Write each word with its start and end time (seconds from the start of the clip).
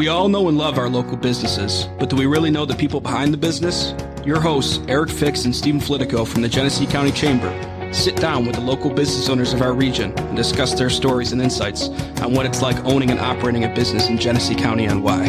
We 0.00 0.08
all 0.08 0.30
know 0.30 0.48
and 0.48 0.56
love 0.56 0.78
our 0.78 0.88
local 0.88 1.18
businesses, 1.18 1.86
but 1.98 2.08
do 2.08 2.16
we 2.16 2.24
really 2.24 2.50
know 2.50 2.64
the 2.64 2.74
people 2.74 3.02
behind 3.02 3.34
the 3.34 3.36
business? 3.36 3.92
Your 4.24 4.40
hosts, 4.40 4.80
Eric 4.88 5.10
Fix 5.10 5.44
and 5.44 5.54
Stephen 5.54 5.78
Flitico 5.78 6.26
from 6.26 6.40
the 6.40 6.48
Genesee 6.48 6.86
County 6.86 7.12
Chamber, 7.12 7.52
sit 7.92 8.16
down 8.16 8.46
with 8.46 8.54
the 8.54 8.62
local 8.62 8.88
business 8.88 9.28
owners 9.28 9.52
of 9.52 9.60
our 9.60 9.74
region 9.74 10.18
and 10.18 10.34
discuss 10.34 10.72
their 10.72 10.88
stories 10.88 11.32
and 11.32 11.42
insights 11.42 11.90
on 12.22 12.32
what 12.32 12.46
it's 12.46 12.62
like 12.62 12.82
owning 12.86 13.10
and 13.10 13.20
operating 13.20 13.64
a 13.64 13.74
business 13.74 14.08
in 14.08 14.16
Genesee 14.16 14.54
County 14.54 14.86
and 14.86 15.04
why. 15.04 15.28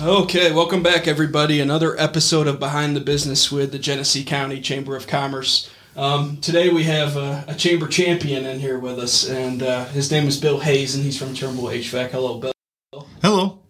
Okay, 0.00 0.52
welcome 0.52 0.84
back, 0.84 1.08
everybody. 1.08 1.58
Another 1.58 1.98
episode 1.98 2.46
of 2.46 2.60
Behind 2.60 2.94
the 2.94 3.00
Business 3.00 3.50
with 3.50 3.72
the 3.72 3.80
Genesee 3.80 4.22
County 4.22 4.60
Chamber 4.60 4.94
of 4.94 5.08
Commerce. 5.08 5.68
Um, 5.96 6.38
today 6.38 6.70
we 6.70 6.82
have 6.84 7.16
a, 7.16 7.44
a, 7.46 7.54
chamber 7.54 7.86
champion 7.86 8.44
in 8.46 8.58
here 8.58 8.80
with 8.80 8.98
us, 8.98 9.28
and 9.28 9.62
uh, 9.62 9.84
his 9.86 10.10
name 10.10 10.26
is 10.26 10.40
Bill 10.40 10.58
Hayes, 10.58 10.96
and 10.96 11.04
he's 11.04 11.16
from 11.16 11.34
Turnbull 11.34 11.66
HVAC. 11.66 12.10
Hello, 12.10 12.40
Bill. 12.40 13.08
Hello. 13.22 13.60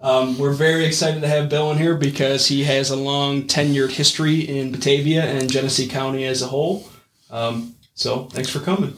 Um, 0.00 0.38
we're 0.38 0.54
very 0.54 0.86
excited 0.86 1.20
to 1.20 1.28
have 1.28 1.50
Bill 1.50 1.70
in 1.72 1.78
here 1.78 1.94
because 1.94 2.46
he 2.46 2.64
has 2.64 2.90
a 2.90 2.96
long 2.96 3.42
tenured 3.42 3.90
history 3.90 4.40
in 4.40 4.72
Batavia 4.72 5.22
and 5.22 5.50
Genesee 5.50 5.86
County 5.86 6.24
as 6.24 6.40
a 6.40 6.46
whole. 6.46 6.88
Um, 7.30 7.74
so 7.94 8.24
thanks 8.24 8.48
for 8.48 8.60
coming. 8.60 8.94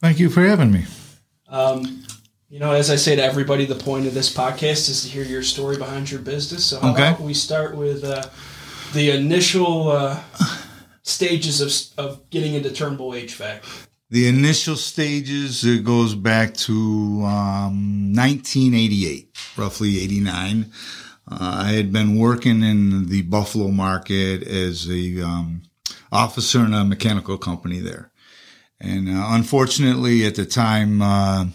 Thank 0.00 0.18
you 0.18 0.28
for 0.28 0.40
having 0.40 0.72
me. 0.72 0.84
Um, 1.48 2.04
you 2.48 2.58
know, 2.58 2.72
as 2.72 2.90
I 2.90 2.96
say 2.96 3.14
to 3.14 3.22
everybody, 3.22 3.66
the 3.66 3.76
point 3.76 4.06
of 4.06 4.14
this 4.14 4.34
podcast 4.34 4.88
is 4.88 5.04
to 5.04 5.08
hear 5.08 5.24
your 5.24 5.42
story 5.44 5.76
behind 5.76 6.10
your 6.10 6.20
business. 6.20 6.64
So 6.64 6.80
how 6.80 6.92
okay. 6.92 7.08
about 7.08 7.20
we 7.20 7.34
start 7.34 7.76
with 7.76 8.02
uh, 8.02 8.24
the 8.94 9.10
initial 9.10 9.90
uh, 9.90 10.20
stages 11.06 11.60
of, 11.60 12.04
of 12.04 12.28
getting 12.30 12.54
into 12.54 12.70
Turnbull 12.70 13.12
HVAC? 13.12 13.62
The 14.10 14.28
initial 14.28 14.76
stages, 14.76 15.64
it 15.64 15.84
goes 15.84 16.14
back 16.14 16.54
to 16.54 16.72
um, 17.24 18.12
1988, 18.14 19.36
roughly 19.56 20.00
89. 20.02 20.70
Uh, 21.28 21.38
I 21.40 21.72
had 21.72 21.92
been 21.92 22.16
working 22.16 22.62
in 22.62 23.08
the 23.08 23.22
Buffalo 23.22 23.68
market 23.68 24.46
as 24.46 24.88
a 24.88 25.22
um, 25.22 25.62
officer 26.12 26.64
in 26.64 26.72
a 26.72 26.84
mechanical 26.84 27.36
company 27.36 27.80
there. 27.80 28.12
And 28.78 29.08
uh, 29.08 29.26
unfortunately, 29.30 30.24
at 30.24 30.36
the 30.36 30.44
time, 30.44 31.02
uh, 31.02 31.46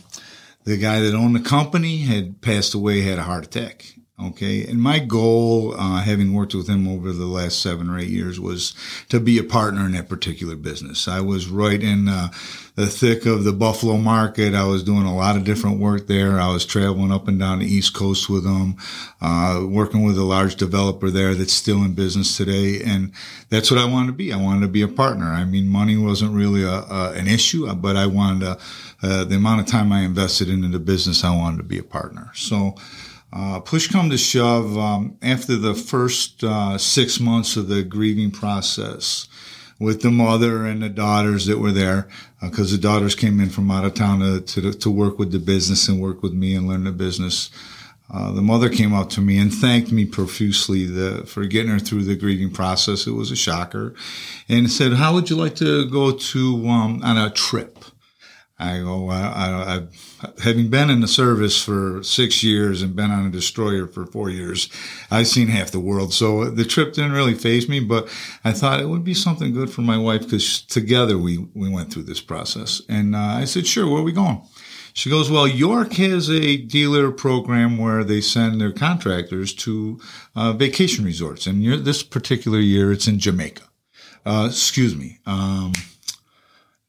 the 0.63 0.77
guy 0.77 0.99
that 0.99 1.13
owned 1.13 1.35
the 1.35 1.39
company 1.39 1.99
had 1.99 2.41
passed 2.41 2.73
away, 2.73 3.01
had 3.01 3.19
a 3.19 3.23
heart 3.23 3.45
attack. 3.45 3.95
Okay. 4.23 4.65
And 4.65 4.79
my 4.79 4.99
goal, 4.99 5.73
uh, 5.75 6.01
having 6.01 6.33
worked 6.33 6.53
with 6.53 6.67
him 6.67 6.87
over 6.87 7.11
the 7.11 7.25
last 7.25 7.59
seven 7.59 7.89
or 7.89 7.97
eight 7.97 8.09
years 8.09 8.39
was 8.39 8.75
to 9.09 9.19
be 9.19 9.39
a 9.39 9.43
partner 9.43 9.85
in 9.85 9.93
that 9.93 10.09
particular 10.09 10.55
business. 10.55 11.07
I 11.07 11.21
was 11.21 11.47
right 11.47 11.81
in 11.81 12.07
uh, 12.07 12.29
the 12.75 12.85
thick 12.85 13.25
of 13.25 13.43
the 13.43 13.51
Buffalo 13.51 13.97
market. 13.97 14.53
I 14.53 14.65
was 14.65 14.83
doing 14.83 15.05
a 15.05 15.15
lot 15.15 15.37
of 15.37 15.43
different 15.43 15.79
work 15.79 16.05
there. 16.05 16.39
I 16.39 16.51
was 16.53 16.65
traveling 16.65 17.11
up 17.11 17.27
and 17.27 17.39
down 17.39 17.59
the 17.59 17.65
East 17.65 17.95
Coast 17.95 18.29
with 18.29 18.43
them, 18.43 18.75
uh, 19.21 19.65
working 19.67 20.03
with 20.03 20.17
a 20.17 20.23
large 20.23 20.55
developer 20.55 21.09
there 21.09 21.33
that's 21.33 21.53
still 21.53 21.83
in 21.83 21.93
business 21.93 22.37
today. 22.37 22.81
And 22.83 23.13
that's 23.49 23.71
what 23.71 23.79
I 23.79 23.85
wanted 23.85 24.07
to 24.07 24.13
be. 24.13 24.31
I 24.31 24.37
wanted 24.37 24.61
to 24.61 24.67
be 24.67 24.83
a 24.83 24.87
partner. 24.87 25.27
I 25.27 25.45
mean, 25.45 25.67
money 25.67 25.97
wasn't 25.97 26.33
really 26.33 26.63
a, 26.63 26.83
a 26.83 27.11
an 27.13 27.27
issue, 27.27 27.71
but 27.73 27.95
I 27.95 28.05
wanted 28.05 28.41
to, 28.41 28.59
uh, 29.03 29.23
the 29.23 29.35
amount 29.35 29.61
of 29.61 29.65
time 29.65 29.91
I 29.91 30.01
invested 30.01 30.47
into 30.47 30.67
the 30.67 30.79
business, 30.79 31.23
I 31.23 31.35
wanted 31.35 31.57
to 31.57 31.63
be 31.63 31.79
a 31.79 31.83
partner. 31.83 32.31
So, 32.35 32.75
uh, 33.33 33.59
push 33.59 33.87
come 33.87 34.09
to 34.09 34.17
shove, 34.17 34.77
um, 34.77 35.17
after 35.21 35.55
the 35.55 35.73
first 35.73 36.43
uh, 36.43 36.77
six 36.77 37.19
months 37.19 37.55
of 37.55 37.67
the 37.67 37.83
grieving 37.83 38.31
process, 38.31 39.27
with 39.79 40.01
the 40.01 40.11
mother 40.11 40.65
and 40.65 40.83
the 40.83 40.89
daughters 40.89 41.47
that 41.47 41.57
were 41.57 41.71
there, 41.71 42.07
because 42.41 42.71
uh, 42.71 42.75
the 42.75 42.81
daughters 42.81 43.15
came 43.15 43.39
in 43.39 43.49
from 43.49 43.71
out 43.71 43.83
of 43.83 43.93
town 43.93 44.19
to, 44.19 44.41
to, 44.41 44.73
to 44.73 44.91
work 44.91 45.17
with 45.17 45.31
the 45.31 45.39
business 45.39 45.87
and 45.87 45.99
work 45.99 46.21
with 46.21 46.33
me 46.33 46.53
and 46.53 46.67
learn 46.67 46.83
the 46.83 46.91
business. 46.91 47.49
Uh, 48.13 48.31
the 48.31 48.41
mother 48.41 48.69
came 48.69 48.93
up 48.93 49.09
to 49.09 49.21
me 49.21 49.37
and 49.37 49.53
thanked 49.53 49.91
me 49.91 50.05
profusely 50.05 50.85
the, 50.85 51.23
for 51.25 51.45
getting 51.45 51.71
her 51.71 51.79
through 51.79 52.03
the 52.03 52.15
grieving 52.15 52.51
process. 52.51 53.07
It 53.07 53.11
was 53.11 53.31
a 53.31 53.35
shocker, 53.35 53.95
and 54.49 54.69
said, 54.69 54.93
"How 54.93 55.13
would 55.13 55.29
you 55.29 55.37
like 55.37 55.55
to 55.55 55.89
go 55.89 56.11
to 56.11 56.67
um, 56.67 57.01
on 57.03 57.17
a 57.17 57.29
trip?" 57.29 57.80
I 58.61 58.79
go, 58.79 59.09
I, 59.09 59.77
I, 59.77 59.87
having 60.43 60.69
been 60.69 60.89
in 60.89 61.01
the 61.01 61.07
service 61.07 61.61
for 61.61 62.03
six 62.03 62.43
years 62.43 62.81
and 62.81 62.95
been 62.95 63.09
on 63.09 63.25
a 63.25 63.31
destroyer 63.31 63.87
for 63.87 64.05
four 64.05 64.29
years, 64.29 64.69
I've 65.09 65.27
seen 65.27 65.47
half 65.47 65.71
the 65.71 65.79
world. 65.79 66.13
So 66.13 66.49
the 66.49 66.63
trip 66.63 66.93
didn't 66.93 67.13
really 67.13 67.33
phase 67.33 67.67
me, 67.67 67.79
but 67.79 68.07
I 68.43 68.51
thought 68.51 68.79
it 68.79 68.89
would 68.89 69.03
be 69.03 69.15
something 69.15 69.51
good 69.51 69.71
for 69.71 69.81
my 69.81 69.97
wife 69.97 70.21
because 70.21 70.61
together 70.61 71.17
we, 71.17 71.39
we 71.55 71.69
went 71.69 71.91
through 71.91 72.03
this 72.03 72.21
process. 72.21 72.81
And 72.87 73.15
uh, 73.15 73.19
I 73.19 73.45
said, 73.45 73.65
sure, 73.65 73.89
where 73.89 74.01
are 74.01 74.03
we 74.03 74.11
going? 74.11 74.41
She 74.93 75.09
goes, 75.09 75.31
well, 75.31 75.47
York 75.47 75.93
has 75.93 76.29
a 76.29 76.57
dealer 76.57 77.11
program 77.11 77.77
where 77.77 78.03
they 78.03 78.21
send 78.21 78.59
their 78.59 78.73
contractors 78.73 79.53
to 79.55 79.99
uh, 80.35 80.53
vacation 80.53 81.05
resorts. 81.05 81.47
And 81.47 81.65
this 81.85 82.03
particular 82.03 82.59
year, 82.59 82.91
it's 82.91 83.07
in 83.07 83.17
Jamaica. 83.17 83.63
Uh, 84.25 84.47
excuse 84.49 84.95
me. 84.95 85.17
Um, 85.25 85.73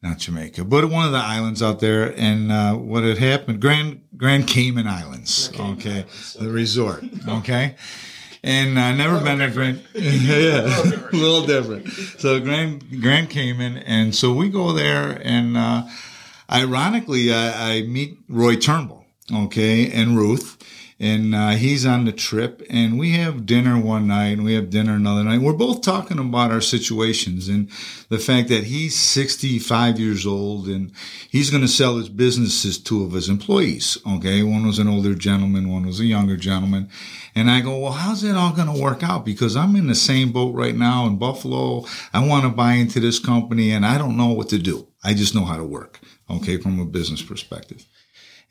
not 0.03 0.19
Jamaica, 0.19 0.65
but 0.65 0.91
one 0.91 1.07
of 1.07 1.13
the 1.13 1.19
islands 1.19 1.63
out 1.63 1.81
there. 1.81 2.13
And 2.17 2.51
uh, 2.51 2.75
what 2.75 3.05
had 3.05 3.19
happened, 3.19 3.61
Grand 3.61 4.03
Grand 4.17 4.47
Cayman 4.49 4.87
Islands, 4.87 5.49
Cayman 5.49 5.79
okay, 5.79 5.91
Islands, 5.91 6.35
the 6.35 6.51
resort, 6.51 7.05
okay. 7.29 7.77
And 8.45 8.79
I 8.79 8.93
never 8.93 9.21
been 9.21 9.39
to 9.39 9.51
Grand, 9.51 9.83
yeah, 9.95 10.83
a 10.83 11.15
little 11.15 11.47
different. 11.47 11.89
So 12.19 12.41
Grand 12.41 13.01
Grand 13.01 13.31
Cayman, 13.31 13.79
and 13.79 14.15
so 14.15 14.33
we 14.35 14.49
go 14.49 14.73
there, 14.73 15.21
and 15.23 15.57
uh, 15.57 15.85
ironically, 16.51 17.33
I, 17.33 17.77
I 17.77 17.83
meet 17.83 18.19
Roy 18.29 18.57
Turnbull, 18.57 19.07
okay, 19.33 19.91
and 19.93 20.17
Ruth 20.17 20.59
and 21.03 21.35
uh, 21.35 21.51
he's 21.51 21.85
on 21.85 22.05
the 22.05 22.13
trip 22.13 22.63
and 22.71 22.97
we 22.97 23.11
have 23.15 23.45
dinner 23.45 23.77
one 23.77 24.07
night 24.07 24.35
and 24.35 24.45
we 24.45 24.55
have 24.55 24.71
dinner 24.71 24.95
another 24.95 25.25
night. 25.25 25.41
We're 25.41 25.53
both 25.53 25.83
talking 25.83 26.21
about 26.21 26.53
our 26.53 26.61
situations 26.61 27.49
and 27.49 27.69
the 28.09 28.21
fact 28.21 28.49
that 28.51 28.65
he's 28.65 28.95
65 28.95 29.99
years 29.99 30.25
old 30.25 30.69
and 30.69 30.93
he's 31.29 31.51
going 31.51 31.63
to 31.63 31.69
sell 31.69 31.97
his 31.97 32.09
businesses 32.09 32.79
to 32.79 32.85
two 32.85 33.05
of 33.05 33.13
his 33.13 33.29
employees 33.29 33.99
okay? 34.07 34.45
One 34.45 34.65
was 34.65 34.79
an 34.79 34.87
older 34.87 35.17
gentleman 35.17 35.69
one 35.69 35.85
was 35.85 35.99
a 35.99 36.05
younger 36.05 36.37
gentleman. 36.37 36.89
And 37.35 37.51
i 37.51 37.61
go 37.61 37.81
well 37.81 37.93
how's 37.93 38.23
that 38.23 38.37
all 38.37 38.53
going 38.53 38.73
to 38.73 38.81
work 38.81 39.03
out? 39.03 39.25
Because 39.25 39.57
i'm 39.57 39.75
in 39.75 39.89
the 39.89 39.97
same 39.97 40.31
boat 40.31 40.55
right 40.55 40.77
now 40.77 41.07
in 41.07 41.19
buffalo. 41.19 41.85
I 42.15 42.25
want 42.25 42.45
to 42.45 42.49
buy 42.49 42.75
into 42.75 43.01
this 43.01 43.19
company 43.19 43.73
and 43.73 43.85
i 43.85 43.99
don't 43.99 44.17
know 44.17 44.33
what 44.33 44.51
to 44.51 44.59
do. 44.59 44.87
I 45.03 45.15
just 45.15 45.35
know 45.35 45.47
how 45.47 45.57
to 45.57 45.65
work 45.65 45.99
okay 46.31 46.59
from 46.59 46.79
a 46.79 46.85
business 46.85 47.23
perspective 47.23 47.89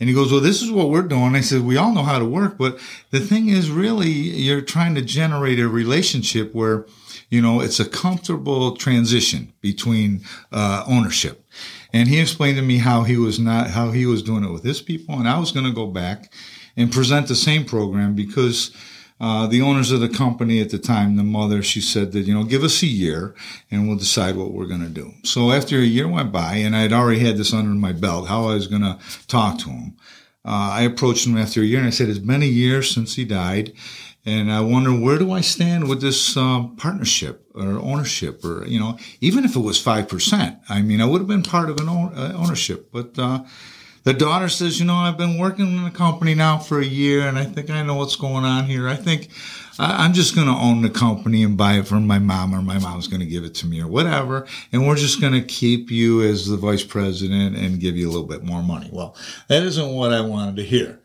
and 0.02 0.10
he 0.10 0.16
goes, 0.16 0.32
well, 0.32 0.42
this 0.42 0.64
is 0.64 0.72
what 0.72 0.90
we're 0.90 1.04
doing. 1.04 1.36
I 1.36 1.42
said, 1.42 1.62
we 1.62 1.78
all 1.78 1.94
know 1.94 2.02
how 2.02 2.18
to 2.18 2.26
work, 2.26 2.58
but 2.58 2.80
the 3.12 3.20
thing 3.20 3.50
is 3.50 3.70
really 3.70 4.10
you're 4.10 4.60
trying 4.60 4.96
to 4.96 5.02
generate 5.04 5.60
a 5.60 5.68
relationship 5.70 6.56
where, 6.56 6.88
you 7.30 7.40
know, 7.40 7.62
it's 7.62 7.80
a 7.80 7.88
comfortable 7.88 8.76
transition 8.76 9.54
between, 9.62 10.22
uh, 10.52 10.84
ownership. 10.88 11.46
And 11.94 12.10
he 12.10 12.20
explained 12.20 12.58
to 12.58 12.64
me 12.64 12.80
how 12.80 13.04
he 13.04 13.16
was 13.16 13.38
not, 13.38 13.70
how 13.70 13.92
he 13.92 14.08
was 14.08 14.24
doing 14.24 14.44
it 14.44 14.52
with 14.52 14.64
his 14.64 14.82
people. 14.82 15.20
And 15.20 15.30
I 15.30 15.38
was 15.38 15.52
going 15.52 15.68
to 15.68 15.72
go 15.72 15.86
back 15.86 16.34
and 16.76 16.92
present 16.92 17.28
the 17.28 17.36
same 17.36 17.64
program 17.64 18.16
because, 18.16 18.76
uh, 19.22 19.46
the 19.46 19.62
owners 19.62 19.92
of 19.92 20.00
the 20.00 20.10
company 20.10 20.60
at 20.60 20.72
the 20.72 20.80
time, 20.80 21.16
the 21.16 21.24
mother, 21.24 21.62
she 21.62 21.80
said 21.80 22.12
that, 22.12 22.22
you 22.22 22.34
know, 22.34 22.44
give 22.44 22.64
us 22.64 22.82
a 22.82 22.88
year 22.88 23.36
and 23.70 23.88
we'll 23.88 23.96
decide 23.96 24.36
what 24.36 24.52
we're 24.52 24.66
going 24.66 24.82
to 24.82 24.90
do. 24.90 25.14
So 25.24 25.52
after 25.52 25.78
a 25.78 25.84
year 25.84 26.08
went 26.08 26.32
by 26.32 26.56
and 26.56 26.76
I'd 26.76 26.92
already 26.92 27.20
had 27.20 27.38
this 27.38 27.54
under 27.54 27.70
my 27.70 27.92
belt, 27.92 28.28
how 28.28 28.46
I 28.46 28.56
was 28.56 28.66
going 28.66 28.82
to 28.82 28.98
talk 29.28 29.60
to 29.60 29.70
him, 29.70 29.96
uh, 30.44 30.74
I 30.74 30.82
approached 30.82 31.28
him 31.28 31.38
after 31.38 31.62
a 31.62 31.66
year 31.66 31.78
and 31.78 31.88
I 31.88 31.92
said, 31.92 32.10
it's 32.10 32.18
been 32.18 32.42
a 32.42 32.48
year 32.48 32.82
since 32.82 33.14
he 33.14 33.24
died. 33.24 33.74
And 34.26 34.52
I 34.52 34.62
wonder, 34.62 34.92
where 34.92 35.20
do 35.20 35.32
I 35.32 35.42
stand 35.42 35.88
with 35.88 36.02
this 36.02 36.36
um, 36.36 36.76
partnership 36.76 37.46
or 37.54 37.64
ownership 37.64 38.44
or, 38.44 38.66
you 38.66 38.80
know, 38.80 38.98
even 39.20 39.46
if 39.46 39.56
it 39.56 39.60
was 39.60 39.84
5%, 39.84 40.60
I 40.68 40.82
mean, 40.82 41.00
I 41.00 41.06
would 41.06 41.22
have 41.22 41.28
been 41.28 41.44
part 41.44 41.70
of 41.70 41.80
an 41.80 41.90
own, 41.90 42.14
uh, 42.16 42.34
ownership, 42.36 42.90
but, 42.92 43.20
uh, 43.20 43.44
the 44.04 44.14
daughter 44.14 44.50
says, 44.50 44.80
you 44.80 44.86
know, 44.86 44.96
I've 44.96 45.18
been 45.18 45.38
working 45.38 45.68
in 45.68 45.84
the 45.84 45.92
company 45.92 46.34
now 46.34 46.58
for 46.58 46.80
a 46.80 46.86
year 46.86 47.28
and 47.28 47.38
I 47.38 47.46
think 47.46 47.70
I 47.70 47.84
know 47.84 47.96
what's 47.96 48.16
going 48.16 48.46
on 48.46 48.66
here. 48.66 48.88
I 48.88 48.96
think 48.96 49.30
I'm 49.80 50.14
just 50.14 50.36
going 50.36 50.48
to 50.48 50.54
own 50.54 50.82
the 50.82 50.90
company 50.90 51.44
and 51.44 51.58
buy 51.58 51.74
it 51.74 51.88
from 51.88 52.06
my 52.06 52.20
mom 52.20 52.54
or 52.54 52.62
my 52.62 52.78
mom's 52.78 53.08
going 53.08 53.22
to 53.22 53.26
give 53.26 53.44
it 53.44 53.56
to 53.56 53.68
me 53.68 53.82
or 53.82 53.88
whatever. 53.88 54.48
And 54.72 54.88
we're 54.88 54.96
just 54.96 55.22
going 55.22 55.34
to 55.34 55.42
keep 55.42 55.90
you 55.90 56.22
as 56.22 56.48
the 56.48 56.58
vice 56.58 56.84
president 56.84 57.56
and 57.56 57.80
give 57.80 57.96
you 57.96 58.08
a 58.08 58.12
little 58.12 58.28
bit 58.28 58.44
more 58.44 58.62
money. 58.62 58.90
Well, 58.92 59.16
that 59.48 59.64
isn't 59.64 59.94
what 59.94 60.14
I 60.14 60.22
wanted 60.22 60.58
to 60.58 60.64
hear. 60.64 61.00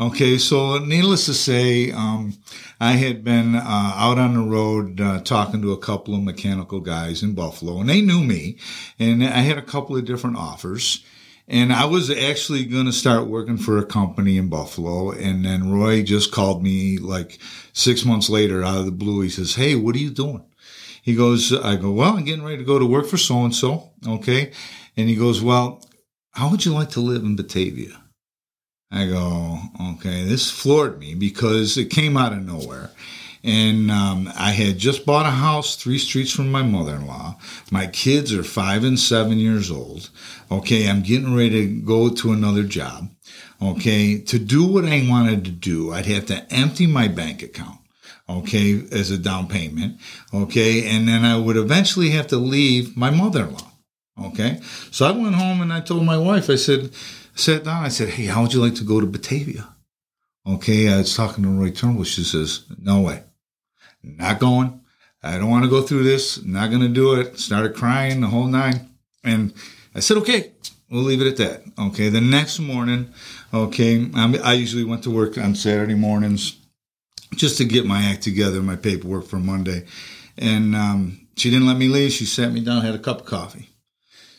Okay, 0.00 0.36
so 0.36 0.78
needless 0.78 1.26
to 1.26 1.34
say, 1.34 1.92
um, 1.92 2.34
I 2.80 2.92
had 2.92 3.22
been 3.22 3.54
uh, 3.54 3.92
out 3.94 4.18
on 4.18 4.34
the 4.34 4.40
road 4.40 5.00
uh, 5.00 5.20
talking 5.20 5.62
to 5.62 5.72
a 5.72 5.78
couple 5.78 6.14
of 6.14 6.22
mechanical 6.22 6.80
guys 6.80 7.22
in 7.22 7.34
Buffalo, 7.34 7.78
and 7.78 7.88
they 7.88 8.00
knew 8.00 8.24
me, 8.24 8.56
and 8.98 9.22
I 9.22 9.42
had 9.42 9.58
a 9.58 9.62
couple 9.62 9.96
of 9.96 10.04
different 10.04 10.38
offers. 10.38 11.04
And 11.52 11.72
I 11.72 11.84
was 11.84 12.10
actually 12.10 12.64
going 12.64 12.86
to 12.86 12.92
start 12.92 13.28
working 13.28 13.58
for 13.58 13.78
a 13.78 13.86
company 13.86 14.38
in 14.38 14.48
Buffalo. 14.48 15.10
And 15.12 15.44
then 15.44 15.70
Roy 15.70 16.02
just 16.02 16.32
called 16.32 16.62
me 16.62 16.98
like 16.98 17.38
six 17.72 18.04
months 18.04 18.28
later 18.28 18.64
out 18.64 18.78
of 18.78 18.86
the 18.86 18.90
blue. 18.90 19.20
He 19.20 19.28
says, 19.28 19.54
Hey, 19.54 19.76
what 19.76 19.94
are 19.94 20.00
you 20.00 20.10
doing? 20.10 20.44
He 21.02 21.16
goes, 21.16 21.52
I 21.52 21.74
go, 21.76 21.90
well, 21.90 22.16
I'm 22.16 22.24
getting 22.24 22.44
ready 22.44 22.58
to 22.58 22.64
go 22.64 22.78
to 22.78 22.86
work 22.86 23.06
for 23.06 23.18
so 23.18 23.44
and 23.44 23.54
so. 23.54 23.90
Okay. 24.06 24.52
And 24.96 25.08
he 25.08 25.16
goes, 25.16 25.42
well, 25.42 25.84
how 26.30 26.48
would 26.48 26.64
you 26.64 26.72
like 26.72 26.90
to 26.90 27.00
live 27.00 27.22
in 27.22 27.34
Batavia? 27.34 28.00
I 28.90 29.06
go, 29.06 29.58
okay, 29.94 30.24
this 30.24 30.50
floored 30.50 31.00
me 31.00 31.14
because 31.14 31.76
it 31.76 31.86
came 31.86 32.16
out 32.16 32.32
of 32.32 32.46
nowhere. 32.46 32.90
And 33.44 33.90
um, 33.90 34.32
I 34.38 34.52
had 34.52 34.78
just 34.78 35.04
bought 35.04 35.26
a 35.26 35.30
house 35.30 35.74
three 35.74 35.98
streets 35.98 36.30
from 36.30 36.50
my 36.50 36.62
mother 36.62 36.94
in 36.94 37.06
law. 37.06 37.38
My 37.72 37.86
kids 37.88 38.32
are 38.32 38.44
five 38.44 38.84
and 38.84 38.98
seven 38.98 39.38
years 39.38 39.70
old. 39.70 40.10
Okay, 40.50 40.88
I'm 40.88 41.02
getting 41.02 41.34
ready 41.34 41.66
to 41.66 41.80
go 41.82 42.08
to 42.08 42.32
another 42.32 42.62
job. 42.62 43.10
Okay, 43.60 44.20
to 44.20 44.38
do 44.38 44.64
what 44.64 44.84
I 44.84 45.06
wanted 45.08 45.44
to 45.44 45.50
do, 45.50 45.92
I'd 45.92 46.06
have 46.06 46.26
to 46.26 46.46
empty 46.52 46.86
my 46.86 47.08
bank 47.08 47.42
account. 47.42 47.78
Okay, 48.28 48.84
as 48.92 49.10
a 49.10 49.18
down 49.18 49.48
payment. 49.48 50.00
Okay, 50.32 50.86
and 50.88 51.08
then 51.08 51.24
I 51.24 51.36
would 51.36 51.56
eventually 51.56 52.10
have 52.10 52.28
to 52.28 52.36
leave 52.36 52.96
my 52.96 53.10
mother 53.10 53.44
in 53.46 53.54
law. 53.54 53.72
Okay, 54.26 54.60
so 54.90 55.06
I 55.06 55.10
went 55.10 55.34
home 55.34 55.60
and 55.62 55.72
I 55.72 55.80
told 55.80 56.04
my 56.04 56.18
wife, 56.18 56.48
I 56.48 56.56
said, 56.56 56.92
sat 57.34 57.64
down, 57.64 57.84
I 57.84 57.88
said, 57.88 58.10
hey, 58.10 58.26
how 58.26 58.42
would 58.42 58.54
you 58.54 58.60
like 58.60 58.76
to 58.76 58.84
go 58.84 59.00
to 59.00 59.06
Batavia? 59.06 59.68
Okay, 60.46 60.92
I 60.92 60.98
was 60.98 61.16
talking 61.16 61.44
to 61.44 61.50
Roy 61.50 61.70
Turnbull. 61.70 62.04
She 62.04 62.24
says, 62.24 62.64
no 62.78 63.00
way. 63.00 63.22
Not 64.02 64.38
going. 64.38 64.80
I 65.22 65.38
don't 65.38 65.50
want 65.50 65.64
to 65.64 65.70
go 65.70 65.82
through 65.82 66.02
this. 66.02 66.42
Not 66.44 66.70
going 66.70 66.82
to 66.82 66.88
do 66.88 67.14
it. 67.14 67.38
Started 67.38 67.74
crying 67.74 68.20
the 68.20 68.26
whole 68.26 68.46
nine. 68.46 68.90
And 69.22 69.54
I 69.94 70.00
said, 70.00 70.16
okay, 70.18 70.52
we'll 70.90 71.02
leave 71.02 71.20
it 71.20 71.28
at 71.28 71.36
that. 71.36 71.62
Okay. 71.78 72.08
The 72.08 72.20
next 72.20 72.58
morning, 72.58 73.12
okay, 73.54 74.08
I'm, 74.14 74.34
i 74.42 74.52
usually 74.54 74.84
went 74.84 75.04
to 75.04 75.10
work 75.10 75.38
on 75.38 75.54
Saturday 75.54 75.94
mornings 75.94 76.56
just 77.34 77.58
to 77.58 77.64
get 77.64 77.86
my 77.86 78.02
act 78.02 78.22
together, 78.22 78.62
my 78.62 78.76
paperwork 78.76 79.26
for 79.26 79.38
Monday. 79.38 79.84
And 80.36 80.74
um, 80.74 81.28
she 81.36 81.50
didn't 81.50 81.66
let 81.66 81.76
me 81.76 81.88
leave. 81.88 82.12
She 82.12 82.24
sat 82.24 82.52
me 82.52 82.60
down, 82.60 82.82
had 82.82 82.94
a 82.94 82.98
cup 82.98 83.20
of 83.20 83.26
coffee. 83.26 83.68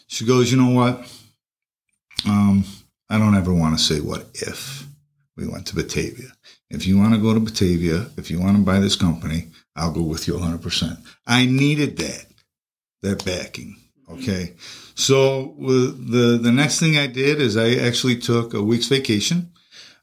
She 0.08 0.26
goes, 0.26 0.52
you 0.52 0.62
know 0.62 0.74
what? 0.74 1.10
Um, 2.28 2.66
I 3.10 3.18
don't 3.18 3.36
ever 3.36 3.54
want 3.54 3.78
to 3.78 3.84
say 3.84 4.00
what 4.00 4.28
if 4.34 4.86
we 5.36 5.48
went 5.48 5.68
to 5.68 5.76
Batavia. 5.76 6.30
If 6.74 6.88
you 6.88 6.98
want 6.98 7.14
to 7.14 7.20
go 7.20 7.36
to 7.36 7.40
Batavia, 7.40 8.08
if 8.18 8.32
you 8.32 8.40
want 8.40 8.58
to 8.58 8.64
buy 8.64 8.80
this 8.80 8.96
company, 8.96 9.50
I'll 9.76 9.92
go 9.92 10.02
with 10.02 10.28
you 10.28 10.34
100%. 10.34 10.98
I 11.28 11.46
needed 11.46 11.98
that, 11.98 12.26
that 13.04 13.24
backing. 13.24 13.78
Okay. 14.10 14.56
So 14.96 15.56
the, 15.60 16.40
the 16.42 16.52
next 16.52 16.80
thing 16.80 16.98
I 16.98 17.06
did 17.06 17.40
is 17.40 17.58
I 17.58 17.76
actually 17.76 18.18
took 18.18 18.56
a 18.56 18.64
week's 18.64 18.88
vacation. 18.88 19.52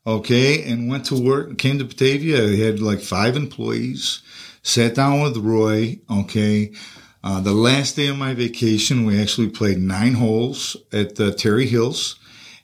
Okay. 0.06 0.62
And 0.62 0.88
went 0.88 1.06
to 1.06 1.20
work, 1.20 1.58
came 1.58 1.78
to 1.78 1.84
Batavia. 1.84 2.44
I 2.44 2.56
had 2.56 2.78
like 2.78 3.00
five 3.00 3.36
employees, 3.36 4.22
sat 4.62 4.94
down 4.94 5.22
with 5.22 5.36
Roy. 5.38 5.98
Okay. 6.08 6.72
Uh, 7.24 7.40
the 7.40 7.52
last 7.52 7.96
day 7.96 8.06
of 8.06 8.16
my 8.16 8.32
vacation, 8.32 9.04
we 9.04 9.20
actually 9.20 9.50
played 9.50 9.78
nine 9.78 10.14
holes 10.14 10.76
at 10.92 11.16
the 11.16 11.32
Terry 11.32 11.66
Hills. 11.66 12.14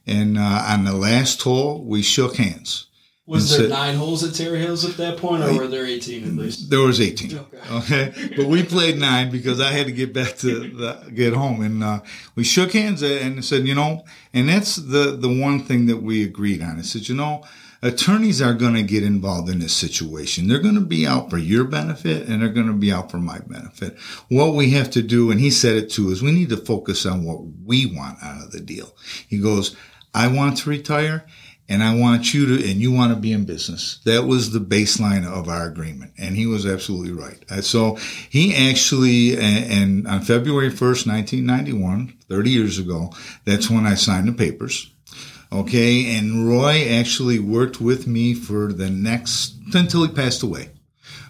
And 0.06 0.38
uh, 0.38 0.64
on 0.68 0.84
the 0.84 0.94
last 0.94 1.42
hole, 1.42 1.84
we 1.84 2.02
shook 2.02 2.36
hands. 2.36 2.86
Was 3.26 3.50
there 3.50 3.62
said, 3.62 3.70
nine 3.70 3.96
holes 3.96 4.22
at 4.22 4.34
Terry 4.34 4.60
Hills 4.60 4.88
at 4.88 4.96
that 4.98 5.18
point, 5.18 5.42
or 5.42 5.52
were 5.52 5.66
there 5.66 5.84
18 5.84 6.24
at 6.24 6.32
least? 6.34 6.70
There 6.70 6.78
was 6.78 7.00
18. 7.00 7.36
Okay. 7.36 7.58
okay. 7.72 8.34
But 8.36 8.46
we 8.46 8.62
played 8.62 8.98
nine 8.98 9.32
because 9.32 9.60
I 9.60 9.72
had 9.72 9.86
to 9.86 9.92
get 9.92 10.12
back 10.12 10.36
to 10.36 10.70
the, 10.70 11.10
get 11.12 11.34
home. 11.34 11.60
And 11.60 11.82
uh, 11.82 12.00
we 12.36 12.44
shook 12.44 12.72
hands 12.72 13.02
and 13.02 13.44
said, 13.44 13.66
you 13.66 13.74
know, 13.74 14.04
and 14.32 14.48
that's 14.48 14.76
the, 14.76 15.16
the 15.16 15.28
one 15.28 15.64
thing 15.64 15.86
that 15.86 15.96
we 15.96 16.22
agreed 16.22 16.62
on. 16.62 16.78
I 16.78 16.82
said, 16.82 17.08
you 17.08 17.16
know, 17.16 17.42
attorneys 17.82 18.40
are 18.40 18.54
going 18.54 18.74
to 18.74 18.84
get 18.84 19.02
involved 19.02 19.50
in 19.50 19.58
this 19.58 19.74
situation. 19.74 20.46
They're 20.46 20.60
going 20.60 20.76
to 20.76 20.80
be 20.80 21.04
out 21.04 21.28
for 21.28 21.38
your 21.38 21.64
benefit 21.64 22.28
and 22.28 22.40
they're 22.40 22.48
going 22.48 22.68
to 22.68 22.74
be 22.74 22.92
out 22.92 23.10
for 23.10 23.18
my 23.18 23.40
benefit. 23.40 23.98
What 24.28 24.54
we 24.54 24.70
have 24.70 24.90
to 24.90 25.02
do, 25.02 25.32
and 25.32 25.40
he 25.40 25.50
said 25.50 25.74
it 25.74 25.90
too, 25.90 26.10
is 26.10 26.22
we 26.22 26.30
need 26.30 26.50
to 26.50 26.56
focus 26.56 27.04
on 27.04 27.24
what 27.24 27.40
we 27.64 27.86
want 27.86 28.22
out 28.22 28.40
of 28.40 28.52
the 28.52 28.60
deal. 28.60 28.94
He 29.26 29.38
goes, 29.38 29.76
I 30.14 30.28
want 30.28 30.58
to 30.58 30.70
retire 30.70 31.26
and 31.68 31.82
I 31.82 31.96
want 31.96 32.32
you 32.32 32.46
to, 32.46 32.70
and 32.70 32.80
you 32.80 32.92
want 32.92 33.12
to 33.12 33.18
be 33.18 33.32
in 33.32 33.44
business. 33.44 33.98
That 34.04 34.24
was 34.24 34.52
the 34.52 34.60
baseline 34.60 35.26
of 35.26 35.48
our 35.48 35.66
agreement. 35.66 36.12
And 36.16 36.36
he 36.36 36.46
was 36.46 36.64
absolutely 36.64 37.12
right. 37.12 37.64
So 37.64 37.96
he 38.30 38.54
actually, 38.54 39.36
and 39.36 40.06
on 40.06 40.20
February 40.20 40.70
1st, 40.70 41.06
1991, 41.06 42.14
30 42.28 42.50
years 42.50 42.78
ago, 42.78 43.12
that's 43.44 43.68
when 43.68 43.84
I 43.86 43.94
signed 43.94 44.28
the 44.28 44.32
papers. 44.32 44.92
Okay. 45.52 46.16
And 46.16 46.48
Roy 46.48 46.88
actually 46.88 47.40
worked 47.40 47.80
with 47.80 48.06
me 48.06 48.34
for 48.34 48.72
the 48.72 48.90
next, 48.90 49.56
until 49.74 50.06
he 50.06 50.12
passed 50.12 50.44
away. 50.44 50.70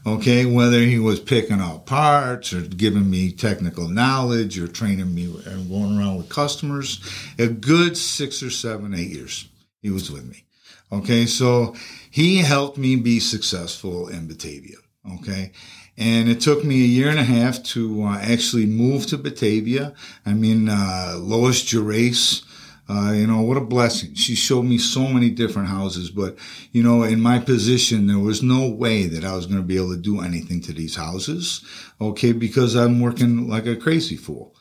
Okay. 0.06 0.44
Whether 0.44 0.80
he 0.80 0.98
was 0.98 1.18
picking 1.18 1.60
out 1.60 1.86
parts 1.86 2.52
or 2.52 2.60
giving 2.60 3.10
me 3.10 3.32
technical 3.32 3.88
knowledge 3.88 4.58
or 4.58 4.68
training 4.68 5.14
me 5.14 5.34
and 5.46 5.70
going 5.70 5.98
around 5.98 6.18
with 6.18 6.28
customers, 6.28 7.00
a 7.38 7.46
good 7.46 7.96
six 7.96 8.42
or 8.42 8.50
seven, 8.50 8.92
eight 8.92 9.08
years. 9.08 9.48
He 9.86 9.92
was 9.92 10.10
with 10.10 10.24
me. 10.24 10.44
Okay. 10.90 11.26
So 11.26 11.76
he 12.10 12.38
helped 12.38 12.76
me 12.76 12.96
be 12.96 13.20
successful 13.20 14.08
in 14.08 14.26
Batavia. 14.26 14.78
Okay. 15.14 15.52
And 15.96 16.28
it 16.28 16.40
took 16.40 16.64
me 16.64 16.82
a 16.82 16.88
year 16.88 17.08
and 17.08 17.20
a 17.20 17.22
half 17.22 17.62
to 17.74 18.02
uh, 18.02 18.18
actually 18.18 18.66
move 18.66 19.06
to 19.06 19.16
Batavia. 19.16 19.94
I 20.26 20.32
mean, 20.32 20.68
uh, 20.68 21.18
Lois 21.20 21.62
Gerace, 21.62 22.44
uh, 22.88 23.12
you 23.12 23.28
know, 23.28 23.42
what 23.42 23.56
a 23.56 23.60
blessing. 23.60 24.14
She 24.14 24.34
showed 24.34 24.64
me 24.64 24.78
so 24.78 25.06
many 25.06 25.30
different 25.30 25.68
houses, 25.68 26.10
but, 26.10 26.36
you 26.72 26.82
know, 26.82 27.04
in 27.04 27.20
my 27.20 27.38
position, 27.38 28.08
there 28.08 28.18
was 28.18 28.42
no 28.42 28.68
way 28.68 29.06
that 29.06 29.24
I 29.24 29.36
was 29.36 29.46
going 29.46 29.60
to 29.60 29.66
be 29.66 29.76
able 29.76 29.94
to 29.94 30.02
do 30.02 30.20
anything 30.20 30.60
to 30.62 30.72
these 30.72 30.96
houses. 30.96 31.64
Okay. 32.00 32.32
Because 32.32 32.74
I'm 32.74 32.98
working 32.98 33.48
like 33.48 33.66
a 33.66 33.76
crazy 33.76 34.16
fool. 34.16 34.52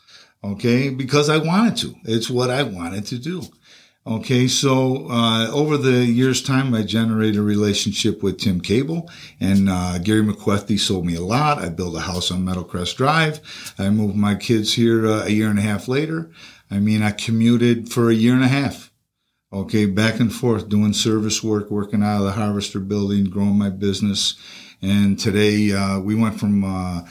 Okay. 0.43 0.91
Because 0.91 1.31
I 1.31 1.39
wanted 1.39 1.77
to. 1.77 1.95
It's 2.03 2.29
what 2.29 2.51
I 2.51 2.61
wanted 2.61 3.07
to 3.07 3.17
do. 3.17 3.41
Okay, 4.07 4.47
so 4.47 5.07
uh, 5.09 5.49
over 5.51 5.77
the 5.77 6.05
years' 6.05 6.43
time, 6.43 6.75
I 6.75 6.83
generated 6.83 7.37
a 7.37 7.41
relationship 7.41 8.21
with 8.21 8.37
Tim 8.37 8.61
Cable 8.61 9.09
and 9.39 9.67
uh, 9.67 9.97
Gary 9.97 10.21
McQuethy 10.21 10.77
sold 10.77 11.07
me 11.07 11.15
a 11.15 11.21
lot. 11.21 11.57
I 11.57 11.69
built 11.69 11.95
a 11.95 12.01
house 12.01 12.29
on 12.29 12.45
Meadowcrest 12.45 12.97
Drive. 12.97 13.41
I 13.79 13.89
moved 13.89 14.15
my 14.15 14.35
kids 14.35 14.73
here 14.75 15.07
uh, 15.07 15.25
a 15.25 15.29
year 15.29 15.49
and 15.49 15.57
a 15.57 15.63
half 15.63 15.87
later. 15.87 16.29
I 16.69 16.77
mean, 16.77 17.01
I 17.01 17.09
commuted 17.09 17.91
for 17.91 18.11
a 18.11 18.13
year 18.13 18.35
and 18.35 18.43
a 18.43 18.47
half. 18.47 18.91
Okay, 19.51 19.87
back 19.87 20.19
and 20.19 20.31
forth 20.31 20.69
doing 20.69 20.93
service 20.93 21.41
work, 21.41 21.71
working 21.71 22.03
out 22.03 22.19
of 22.19 22.25
the 22.25 22.33
Harvester 22.33 22.79
building, 22.79 23.25
growing 23.25 23.57
my 23.57 23.71
business. 23.71 24.35
And 24.83 25.17
today 25.17 25.71
uh, 25.73 25.99
we 25.99 26.13
went 26.13 26.39
from 26.39 26.63
uh, 26.63 27.01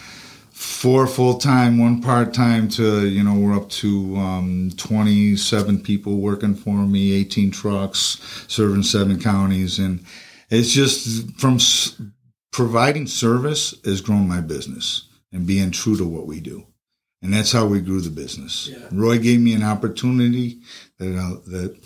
four 0.84 1.06
full 1.06 1.38
time, 1.38 1.78
one 1.78 2.02
part 2.02 2.34
time 2.34 2.68
to, 2.68 3.08
you 3.08 3.22
know, 3.24 3.32
we're 3.32 3.56
up 3.56 3.70
to 3.70 4.14
um, 4.18 4.70
27 4.76 5.80
people 5.82 6.18
working 6.18 6.54
for 6.54 6.76
me, 6.84 7.14
18 7.14 7.50
trucks, 7.50 8.20
serving 8.48 8.82
seven 8.82 9.18
counties. 9.18 9.78
And 9.78 10.04
it's 10.50 10.74
just 10.74 11.40
from 11.40 11.54
s- 11.54 11.98
providing 12.52 13.06
service 13.06 13.74
has 13.86 14.02
grown 14.02 14.28
my 14.28 14.42
business 14.42 15.08
and 15.32 15.46
being 15.46 15.70
true 15.70 15.96
to 15.96 16.04
what 16.04 16.26
we 16.26 16.38
do. 16.38 16.66
And 17.22 17.32
that's 17.32 17.52
how 17.52 17.64
we 17.64 17.80
grew 17.80 18.02
the 18.02 18.10
business. 18.10 18.68
Yeah. 18.68 18.86
Roy 18.92 19.18
gave 19.18 19.40
me 19.40 19.54
an 19.54 19.62
opportunity 19.62 20.58
that 20.98 21.16
I'll, 21.16 21.40
that 21.46 21.78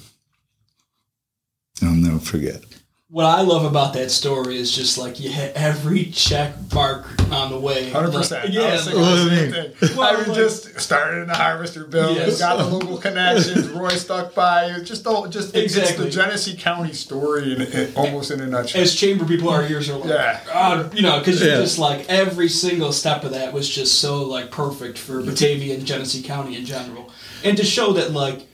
I'll 1.84 1.94
never 1.94 2.18
forget 2.18 2.64
what 3.10 3.24
I 3.24 3.40
love 3.40 3.64
about 3.64 3.94
that 3.94 4.10
story 4.10 4.58
is 4.58 4.74
just 4.74 4.98
like 4.98 5.18
you 5.18 5.30
hit 5.30 5.54
every 5.56 6.04
check 6.06 6.54
mark 6.74 7.06
on 7.32 7.50
the 7.50 7.58
way. 7.58 7.88
Hundred 7.88 8.12
percent. 8.12 8.50
Yeah, 8.50 8.78
I 8.78 8.94
well, 8.94 10.02
I 10.02 10.14
like, 10.26 10.36
just 10.36 10.78
started 10.78 11.22
in 11.22 11.28
the 11.28 11.34
harvester 11.34 11.84
bill, 11.84 12.14
yes. 12.14 12.38
got 12.38 12.58
the 12.58 12.66
local 12.66 12.98
connections. 12.98 13.70
Roy 13.70 13.88
stuck 13.90 14.34
by. 14.34 14.80
Just 14.80 15.04
the 15.04 15.26
just 15.28 15.56
exactly. 15.56 16.06
it's 16.06 16.16
the 16.16 16.22
Genesee 16.22 16.56
County 16.56 16.92
story, 16.92 17.54
in, 17.54 17.62
in, 17.62 17.94
almost 17.96 18.30
in 18.30 18.40
a 18.40 18.46
nutshell. 18.46 18.82
As 18.82 18.94
chamber 18.94 19.24
people, 19.24 19.48
our 19.48 19.66
ears 19.66 19.88
are 19.88 19.96
like, 19.96 20.10
yeah, 20.10 20.40
God, 20.46 20.94
you 20.94 21.00
know, 21.00 21.18
because 21.18 21.40
yeah. 21.40 21.56
just 21.56 21.78
like 21.78 22.04
every 22.10 22.50
single 22.50 22.92
step 22.92 23.24
of 23.24 23.30
that 23.30 23.54
was 23.54 23.70
just 23.70 24.02
so 24.02 24.22
like 24.24 24.50
perfect 24.50 24.98
for 24.98 25.22
Batavia 25.22 25.74
and 25.74 25.86
Genesee 25.86 26.22
County 26.22 26.56
in 26.56 26.66
general, 26.66 27.10
and 27.42 27.56
to 27.56 27.64
show 27.64 27.94
that 27.94 28.12
like 28.12 28.47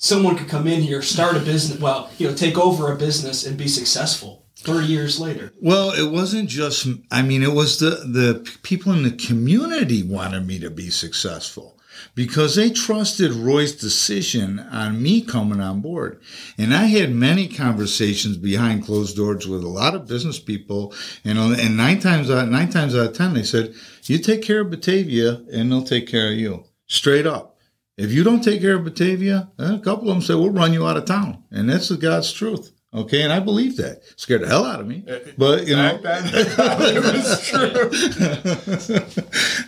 someone 0.00 0.34
could 0.34 0.48
come 0.48 0.66
in 0.66 0.80
here, 0.80 1.02
start 1.02 1.36
a 1.36 1.40
business, 1.40 1.78
well, 1.78 2.10
you 2.16 2.26
know, 2.26 2.34
take 2.34 2.58
over 2.58 2.90
a 2.90 2.96
business 2.96 3.46
and 3.46 3.56
be 3.56 3.68
successful 3.68 4.46
30 4.56 4.86
years 4.86 5.20
later. 5.20 5.52
Well, 5.60 5.92
it 5.92 6.10
wasn't 6.10 6.48
just, 6.48 6.88
I 7.10 7.20
mean, 7.22 7.42
it 7.42 7.52
was 7.52 7.78
the, 7.78 7.90
the 7.90 8.58
people 8.62 8.92
in 8.92 9.02
the 9.02 9.12
community 9.12 10.02
wanted 10.02 10.46
me 10.46 10.58
to 10.58 10.70
be 10.70 10.88
successful 10.88 11.78
because 12.14 12.56
they 12.56 12.70
trusted 12.70 13.32
Roy's 13.32 13.76
decision 13.76 14.58
on 14.58 15.02
me 15.02 15.20
coming 15.20 15.60
on 15.60 15.82
board. 15.82 16.22
And 16.56 16.74
I 16.74 16.86
had 16.86 17.12
many 17.12 17.46
conversations 17.46 18.38
behind 18.38 18.86
closed 18.86 19.16
doors 19.16 19.46
with 19.46 19.62
a 19.62 19.68
lot 19.68 19.94
of 19.94 20.08
business 20.08 20.38
people. 20.38 20.94
And, 21.24 21.38
and 21.38 21.76
nine 21.76 22.00
times 22.00 22.30
out, 22.30 22.48
nine 22.48 22.70
times 22.70 22.96
out 22.96 23.08
of 23.08 23.16
10, 23.16 23.34
they 23.34 23.42
said, 23.42 23.74
you 24.04 24.18
take 24.18 24.40
care 24.40 24.62
of 24.62 24.70
Batavia 24.70 25.42
and 25.52 25.70
they'll 25.70 25.84
take 25.84 26.08
care 26.08 26.32
of 26.32 26.38
you 26.38 26.64
straight 26.86 27.26
up. 27.26 27.49
If 28.00 28.12
you 28.12 28.24
don't 28.24 28.40
take 28.42 28.62
care 28.62 28.76
of 28.76 28.84
Batavia, 28.84 29.50
eh, 29.58 29.74
a 29.74 29.78
couple 29.78 30.08
of 30.08 30.14
them 30.14 30.22
say, 30.22 30.34
we'll 30.34 30.48
run 30.48 30.72
you 30.72 30.86
out 30.86 30.96
of 30.96 31.04
town. 31.04 31.44
And 31.50 31.68
that's 31.68 31.88
the 31.88 31.98
God's 31.98 32.32
truth. 32.32 32.72
Okay, 32.94 33.22
and 33.22 33.30
I 33.30 33.40
believe 33.40 33.76
that. 33.76 34.00
Scared 34.16 34.40
the 34.40 34.48
hell 34.48 34.64
out 34.64 34.80
of 34.80 34.86
me, 34.86 35.04
but 35.38 35.66
you 35.66 35.76
know, 35.76 35.98
that, 35.98 36.24
that, 36.56 36.78
was 37.14 37.46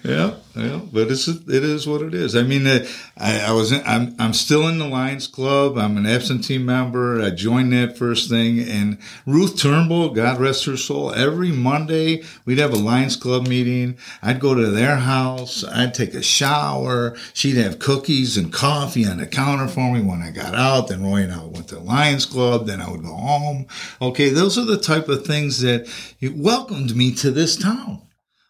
true. 0.03 0.11
yeah, 0.11 0.35
yeah, 0.55 0.81
but 0.93 1.11
it's 1.11 1.29
it 1.29 1.49
is 1.49 1.87
what 1.87 2.03
it 2.03 2.13
is. 2.13 2.37
I 2.37 2.43
mean, 2.43 2.67
uh, 2.67 2.87
I, 3.17 3.41
I 3.41 3.53
was 3.53 3.73
in, 3.73 3.83
I'm 3.87 4.15
I'm 4.19 4.35
still 4.35 4.69
in 4.69 4.79
the 4.79 4.87
Lions 4.87 5.27
Club. 5.27 5.79
I'm 5.79 5.97
an 5.97 6.05
absentee 6.05 6.59
member. 6.59 7.23
I 7.23 7.31
joined 7.31 7.73
that 7.73 7.97
first 7.97 8.29
thing, 8.29 8.61
and 8.61 8.99
Ruth 9.25 9.59
Turnbull, 9.59 10.11
God 10.11 10.39
rest 10.39 10.67
her 10.67 10.77
soul. 10.77 11.13
Every 11.15 11.51
Monday 11.51 12.23
we'd 12.45 12.59
have 12.59 12.75
a 12.75 12.79
Lions 12.79 13.17
Club 13.17 13.47
meeting. 13.49 13.97
I'd 14.23 14.41
go 14.41 14.55
to 14.55 14.71
their 14.71 14.97
house. 14.97 15.65
I'd 15.65 15.95
take 15.95 16.13
a 16.13 16.23
shower. 16.23 17.17
She'd 17.33 17.57
have 17.57 17.79
cookies 17.79 18.37
and 18.37 18.53
coffee 18.53 19.07
on 19.07 19.17
the 19.17 19.27
counter 19.27 19.69
for 19.69 19.91
me 19.91 20.03
when 20.03 20.21
I 20.21 20.33
got 20.33 20.55
out. 20.55 20.89
Then 20.89 21.03
Roy 21.03 21.23
and 21.23 21.33
I 21.33 21.45
went 21.45 21.69
to 21.69 21.77
the 21.77 21.81
Lions 21.81 22.27
Club. 22.27 22.67
Then 22.67 22.83
I 22.83 22.91
would 22.91 23.03
go 23.03 23.15
home. 23.15 23.67
Okay, 24.03 24.29
those 24.29 24.59
are 24.59 24.67
the 24.67 24.77
type 24.77 25.09
of 25.09 25.25
things 25.25 25.63
that 25.63 25.89
welcomed 26.37 26.95
me 26.95 27.15
to 27.15 27.31
this 27.31 27.57
town 27.57 28.03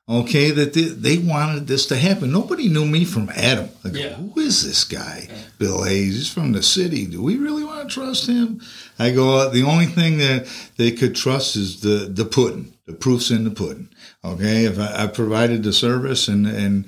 okay, 0.09 0.51
that 0.51 0.75
they, 0.75 0.83
they, 0.83 1.19
wanted 1.19 1.67
this 1.67 1.87
to 1.87 1.97
happen. 1.97 2.33
Nobody 2.33 2.69
knew 2.69 2.85
me 2.85 3.05
from 3.05 3.29
Adam. 3.31 3.69
Like, 3.85 3.95
yeah. 3.95 4.15
who 4.15 4.41
is 4.41 4.65
this 4.65 4.85
guy? 4.85 5.29
Yeah. 5.29 5.37
Bill 5.59 5.85
Hayes. 5.85 6.15
He's 6.15 6.33
from 6.33 6.53
the 6.53 6.63
city. 6.63 7.07
Do 7.07 7.23
we 7.23 7.37
really 7.37 7.65
want 7.65 7.89
to 7.89 7.95
trust 7.95 8.27
him? 8.27 8.61
I 8.99 9.11
go, 9.11 9.37
uh, 9.37 9.49
the 9.49 9.63
only 9.63 9.87
thing 9.87 10.19
that 10.19 10.49
they 10.77 10.91
could 10.91 11.15
trust 11.15 11.57
is 11.57 11.81
the, 11.81 12.07
the 12.11 12.25
pudding. 12.25 12.75
The 12.87 12.95
proof's 12.95 13.31
in 13.31 13.45
the 13.45 13.51
pudding. 13.51 13.89
Okay, 14.25 14.65
if 14.65 14.79
I, 14.79 15.05
I 15.05 15.07
provided 15.07 15.63
the 15.63 15.73
service 15.73 16.29
and, 16.29 16.47
and 16.47 16.85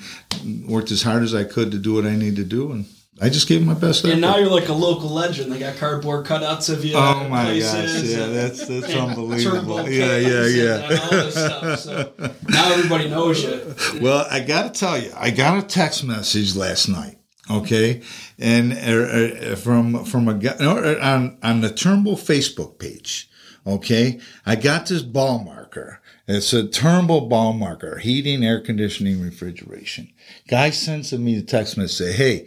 worked 0.69 0.91
as 0.91 1.03
hard 1.03 1.23
as 1.23 1.35
I 1.35 1.45
could 1.45 1.71
to 1.71 1.79
do 1.79 1.95
what 1.95 2.05
I 2.05 2.17
need 2.17 2.37
to 2.37 2.45
do, 2.45 2.73
and 2.73 2.87
I 3.21 3.29
just 3.29 3.47
gave 3.47 3.65
my 3.65 3.75
best. 3.75 4.05
And 4.05 4.21
now 4.21 4.39
you're 4.39 4.51
like 4.51 4.69
a 4.69 4.73
local 4.73 5.09
legend. 5.09 5.53
They 5.53 5.61
got 5.61 5.77
cardboard 5.77 6.27
cutouts 6.27 6.69
of 6.69 6.85
you. 6.85 6.97
Oh 6.97 7.29
my 7.29 7.59
gosh! 7.59 8.03
Yeah, 8.03 8.27
that's 8.27 8.67
that's 8.67 8.93
unbelievable. 8.95 9.89
Yeah, 9.89 10.17
yeah, 10.17 10.47
yeah. 10.47 11.31
Stuff, 11.31 11.79
so 11.79 12.13
now 12.49 12.73
everybody 12.73 13.09
knows 13.09 13.43
you. 13.45 13.75
Well, 14.01 14.27
I 14.31 14.41
got 14.41 14.75
to 14.75 14.81
tell 14.81 14.99
you, 14.99 15.13
I 15.17 15.31
got 15.31 15.63
a 15.63 15.67
text 15.67 16.03
message 16.03 16.57
last 16.57 16.89
night. 16.89 17.19
Okay, 17.49 18.03
and 18.39 18.73
uh, 18.73 19.53
uh, 19.53 19.57
from 19.57 20.05
from 20.05 20.27
a 20.27 20.35
guy 20.35 20.57
on 20.57 21.39
on 21.41 21.61
the 21.61 21.71
Turnbull 21.71 22.17
Facebook 22.17 22.79
page. 22.81 23.31
Okay, 23.65 24.19
I 24.45 24.57
got 24.57 24.87
this 24.87 25.03
ball 25.03 25.39
marker. 25.39 26.01
It's 26.27 26.53
a 26.53 26.67
Turnbull 26.67 27.29
ball 27.29 27.53
marker, 27.53 27.99
heating, 27.99 28.45
air 28.45 28.61
conditioning, 28.61 29.21
refrigeration. 29.21 30.13
Guy 30.49 30.71
sends 30.71 31.13
me 31.13 31.39
a 31.39 31.43
text 31.43 31.77
message 31.77 31.97
say, 31.97 32.13
"Hey." 32.13 32.47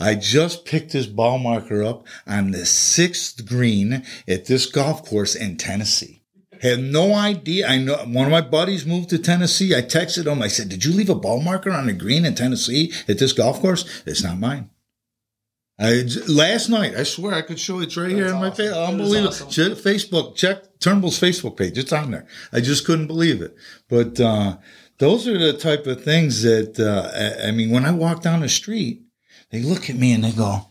I 0.00 0.14
just 0.14 0.64
picked 0.64 0.92
this 0.92 1.06
ball 1.06 1.38
marker 1.38 1.82
up 1.84 2.06
on 2.26 2.52
the 2.52 2.64
sixth 2.64 3.46
green 3.46 4.04
at 4.26 4.46
this 4.46 4.66
golf 4.66 5.08
course 5.08 5.34
in 5.34 5.56
Tennessee. 5.56 6.22
Had 6.62 6.80
no 6.80 7.14
idea. 7.14 7.68
I 7.68 7.78
know 7.78 7.96
one 8.06 8.26
of 8.26 8.30
my 8.30 8.40
buddies 8.40 8.84
moved 8.84 9.10
to 9.10 9.18
Tennessee. 9.18 9.74
I 9.74 9.82
texted 9.82 10.26
him. 10.26 10.42
I 10.42 10.48
said, 10.48 10.68
"Did 10.68 10.84
you 10.84 10.92
leave 10.92 11.08
a 11.08 11.14
ball 11.14 11.40
marker 11.40 11.70
on 11.70 11.86
the 11.86 11.92
green 11.92 12.24
in 12.24 12.34
Tennessee 12.34 12.92
at 13.08 13.18
this 13.18 13.32
golf 13.32 13.60
course?" 13.60 14.02
It's 14.04 14.22
not 14.22 14.38
mine. 14.38 14.70
I, 15.78 16.04
last 16.28 16.68
night, 16.68 16.94
I 16.94 17.04
swear 17.04 17.34
I 17.34 17.40
could 17.40 17.58
show 17.58 17.80
it 17.80 17.96
right 17.96 18.08
That's 18.08 18.14
here 18.14 18.34
on 18.34 18.40
my 18.42 18.50
face. 18.50 18.70
Unbelievable. 18.70 19.28
Awesome. 19.28 19.72
Facebook, 19.72 20.36
check 20.36 20.78
Turnbull's 20.78 21.18
Facebook 21.18 21.56
page. 21.56 21.78
It's 21.78 21.92
on 21.92 22.10
there. 22.10 22.26
I 22.52 22.60
just 22.60 22.84
couldn't 22.84 23.06
believe 23.06 23.40
it. 23.40 23.56
But 23.88 24.20
uh, 24.20 24.58
those 24.98 25.26
are 25.26 25.38
the 25.38 25.54
type 25.54 25.86
of 25.86 26.04
things 26.04 26.42
that 26.42 26.78
uh, 26.78 27.46
I 27.46 27.52
mean. 27.52 27.70
When 27.70 27.86
I 27.86 27.92
walk 27.92 28.20
down 28.20 28.40
the 28.40 28.50
street, 28.50 29.00
they 29.50 29.62
look 29.62 29.90
at 29.90 29.96
me 29.96 30.12
and 30.12 30.24
they 30.24 30.32
go, 30.32 30.66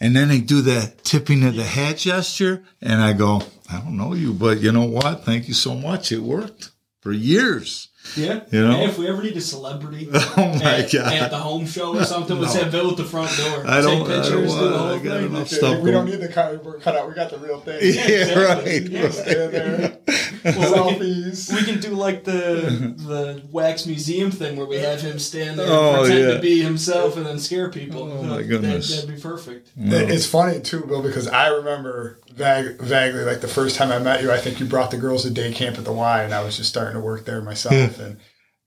and 0.00 0.14
then 0.14 0.28
they 0.28 0.40
do 0.40 0.60
the 0.60 0.92
tipping 1.02 1.44
of 1.44 1.56
the 1.56 1.64
hat 1.64 1.98
gesture. 1.98 2.64
And 2.82 3.00
I 3.00 3.12
go, 3.12 3.42
I 3.70 3.78
don't 3.78 3.96
know 3.96 4.12
you, 4.12 4.32
but 4.32 4.60
you 4.60 4.72
know 4.72 4.84
what? 4.84 5.24
Thank 5.24 5.48
you 5.48 5.54
so 5.54 5.74
much. 5.74 6.12
It 6.12 6.20
worked 6.20 6.70
for 7.00 7.12
years. 7.12 7.88
Yeah. 8.14 8.40
You 8.50 8.66
know? 8.66 8.82
if 8.82 8.98
we 8.98 9.08
ever 9.08 9.22
need 9.22 9.36
a 9.36 9.40
celebrity 9.40 10.08
oh 10.12 10.30
my 10.36 10.78
at, 10.78 10.92
God. 10.92 11.12
at 11.12 11.30
the 11.30 11.38
home 11.38 11.66
show 11.66 11.96
or 11.96 12.04
something, 12.04 12.38
let's 12.38 12.54
no. 12.54 12.62
have 12.62 12.72
Bill 12.72 12.90
at 12.90 12.96
the 12.96 13.04
front 13.04 13.36
door. 13.36 13.66
I 13.66 13.80
don't, 13.80 14.06
Take 14.06 14.16
pictures, 14.16 14.28
I 14.28 14.30
don't, 14.30 14.42
do 14.42 14.68
the 14.68 14.78
whole 14.78 14.98
thing. 14.98 15.26
Enough 15.26 15.48
stuff 15.48 15.80
we 15.80 15.90
don't 15.90 16.06
need 16.06 16.20
the 16.20 16.28
cardboard 16.28 16.82
cutout. 16.82 17.08
We 17.08 17.14
got 17.14 17.30
the 17.30 17.38
real 17.38 17.60
thing. 17.60 17.80
Yeah, 17.82 18.60
exactly. 18.62 19.00
right. 19.00 19.12
Stand 19.12 19.52
there. 19.52 19.98
Well, 20.46 20.90
Selfies. 20.90 21.50
We 21.50 21.56
can, 21.56 21.66
we 21.66 21.72
can, 21.72 21.80
do 21.80 21.96
like 21.96 22.24
the 22.24 22.94
the 22.96 23.42
wax 23.50 23.86
museum 23.86 24.30
thing 24.30 24.56
where 24.56 24.66
we 24.66 24.76
have 24.76 25.00
him 25.00 25.18
stand 25.18 25.58
there 25.58 25.66
oh, 25.68 25.88
and 25.88 25.98
pretend 25.98 26.28
yeah. 26.28 26.34
to 26.34 26.40
be 26.40 26.62
himself 26.62 27.16
and 27.16 27.26
then 27.26 27.38
scare 27.38 27.70
people. 27.70 28.04
Oh, 28.10 28.22
my 28.22 28.42
goodness. 28.42 28.94
That, 28.94 29.06
would 29.06 29.16
be 29.16 29.20
perfect. 29.20 29.72
No. 29.76 29.96
It's 29.96 30.26
funny, 30.26 30.60
too, 30.60 30.84
Bill, 30.86 31.02
because 31.02 31.26
I 31.28 31.48
remember 31.48 32.20
vag- 32.32 32.80
vaguely, 32.80 33.24
like 33.24 33.40
the 33.40 33.48
first 33.48 33.76
time 33.76 33.90
I 33.90 33.98
met 33.98 34.22
you, 34.22 34.30
I 34.30 34.38
think 34.38 34.60
you 34.60 34.66
brought 34.66 34.90
the 34.90 34.98
girls 34.98 35.22
to 35.24 35.30
day 35.30 35.52
camp 35.52 35.78
at 35.78 35.84
the 35.84 35.92
Y, 35.92 36.22
and 36.22 36.32
I 36.32 36.42
was 36.42 36.56
just 36.56 36.68
starting 36.68 36.94
to 36.94 37.00
work 37.00 37.24
there 37.24 37.40
myself. 37.42 37.96
Hmm. 37.96 38.02
and 38.02 38.16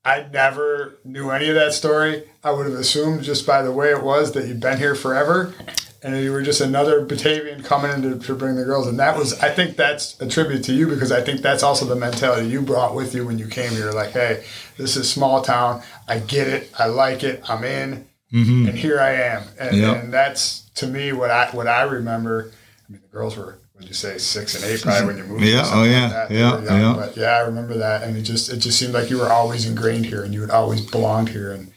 I 0.04 0.28
never 0.32 0.98
knew 1.04 1.30
any 1.30 1.50
of 1.50 1.56
that 1.56 1.74
story. 1.74 2.24
I 2.44 2.52
would 2.52 2.66
have 2.66 2.76
assumed 2.76 3.24
just 3.24 3.46
by 3.46 3.62
the 3.62 3.72
way 3.72 3.92
it 3.92 4.04
was 4.04 4.32
that 4.32 4.48
you'd 4.48 4.62
been 4.62 4.78
here 4.78 4.96
forever 4.96 5.54
and 6.02 6.16
you 6.24 6.32
were 6.32 6.42
just 6.42 6.62
another 6.62 7.06
Batavian 7.06 7.64
coming 7.64 7.92
in 7.92 8.02
to, 8.02 8.26
to 8.26 8.36
bring 8.36 8.56
the 8.56 8.64
girls. 8.64 8.88
And 8.88 9.00
that 9.00 9.18
was, 9.18 9.38
I 9.40 9.50
think 9.50 9.76
that's 9.76 10.20
a 10.22 10.28
tribute 10.28 10.64
to 10.66 10.74
you 10.74 10.88
because 10.88 11.12
I 11.12 11.22
think 11.22 11.42
that's 11.42 11.64
also 11.64 11.86
the 11.86 11.96
mentality 11.96 12.48
you 12.48 12.62
brought 12.62 12.96
with 12.96 13.14
you 13.14 13.26
when 13.26 13.38
you 13.38 13.48
came 13.48 13.72
here. 13.72 13.92
Like, 13.92 14.12
hey, 14.12 14.46
this 14.78 14.96
is 14.96 15.12
small 15.12 15.42
town. 15.42 15.82
I 16.08 16.20
get 16.20 16.48
it. 16.48 16.72
I 16.80 16.88
like 16.88 17.24
it. 17.24 17.50
I'm 17.50 17.64
in. 17.64 18.08
Mm-hmm. 18.34 18.70
And 18.70 18.78
here 18.78 19.00
I 19.00 19.12
am. 19.12 19.44
And, 19.60 19.76
yep. 19.76 20.04
and 20.04 20.14
that's 20.14 20.70
to 20.76 20.88
me 20.88 21.12
what 21.14 21.32
I 21.32 21.50
what 21.52 21.68
I 21.68 21.82
remember. 21.82 22.52
I 22.88 22.92
mean, 22.92 23.02
the 23.02 23.08
girls 23.08 23.36
were 23.36 23.60
would 23.80 23.88
you 23.88 23.94
say 23.94 24.18
six 24.18 24.56
and 24.56 24.66
eight 24.66 24.82
probably 24.82 25.08
when 25.08 25.18
you 25.18 25.24
moved? 25.24 25.44
Yeah, 25.50 25.64
oh 25.66 25.84
yeah, 25.84 26.24
like 26.24 26.30
yeah, 26.30 26.62
yeah. 26.62 26.94
But 26.96 27.18
yeah, 27.18 27.38
I 27.38 27.40
remember 27.40 27.78
that, 27.78 28.04
and 28.04 28.16
it 28.18 28.24
just 28.24 28.52
it 28.52 28.58
just 28.58 28.78
seemed 28.78 28.94
like 28.94 29.10
you 29.10 29.18
were 29.18 29.30
always 29.30 29.66
ingrained 29.66 30.06
here, 30.06 30.24
and 30.24 30.34
you 30.34 30.42
had 30.42 30.52
always 30.52 30.82
belonged 30.82 31.30
here, 31.30 31.54
and 31.54 31.69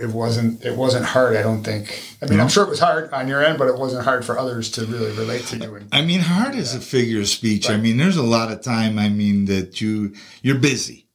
it, 0.00 0.10
wasn't 0.10 0.64
it 0.64 0.76
wasn't 0.76 1.04
hard. 1.04 1.36
I 1.36 1.42
don't 1.42 1.62
think. 1.62 2.02
I 2.22 2.26
mean, 2.26 2.38
no. 2.38 2.44
I'm 2.44 2.48
sure 2.48 2.64
it 2.64 2.70
was 2.70 2.80
hard 2.80 3.12
on 3.12 3.28
your 3.28 3.44
end, 3.44 3.58
but 3.58 3.68
it 3.68 3.78
wasn't 3.78 4.04
hard 4.04 4.24
for 4.24 4.38
others 4.38 4.70
to 4.72 4.84
really 4.86 5.12
relate 5.12 5.42
to 5.46 5.58
you. 5.58 5.74
And, 5.74 5.88
I 5.92 6.02
mean, 6.02 6.20
hard 6.20 6.54
is 6.54 6.74
a 6.74 6.80
figure 6.80 7.20
of 7.20 7.28
speech. 7.28 7.68
Right. 7.68 7.74
I 7.74 7.78
mean, 7.78 7.96
there's 7.96 8.16
a 8.16 8.22
lot 8.22 8.52
of 8.52 8.60
time. 8.62 8.98
I 8.98 9.08
mean, 9.08 9.46
that 9.46 9.80
you 9.80 10.14
you're 10.42 10.58
busy, 10.58 11.08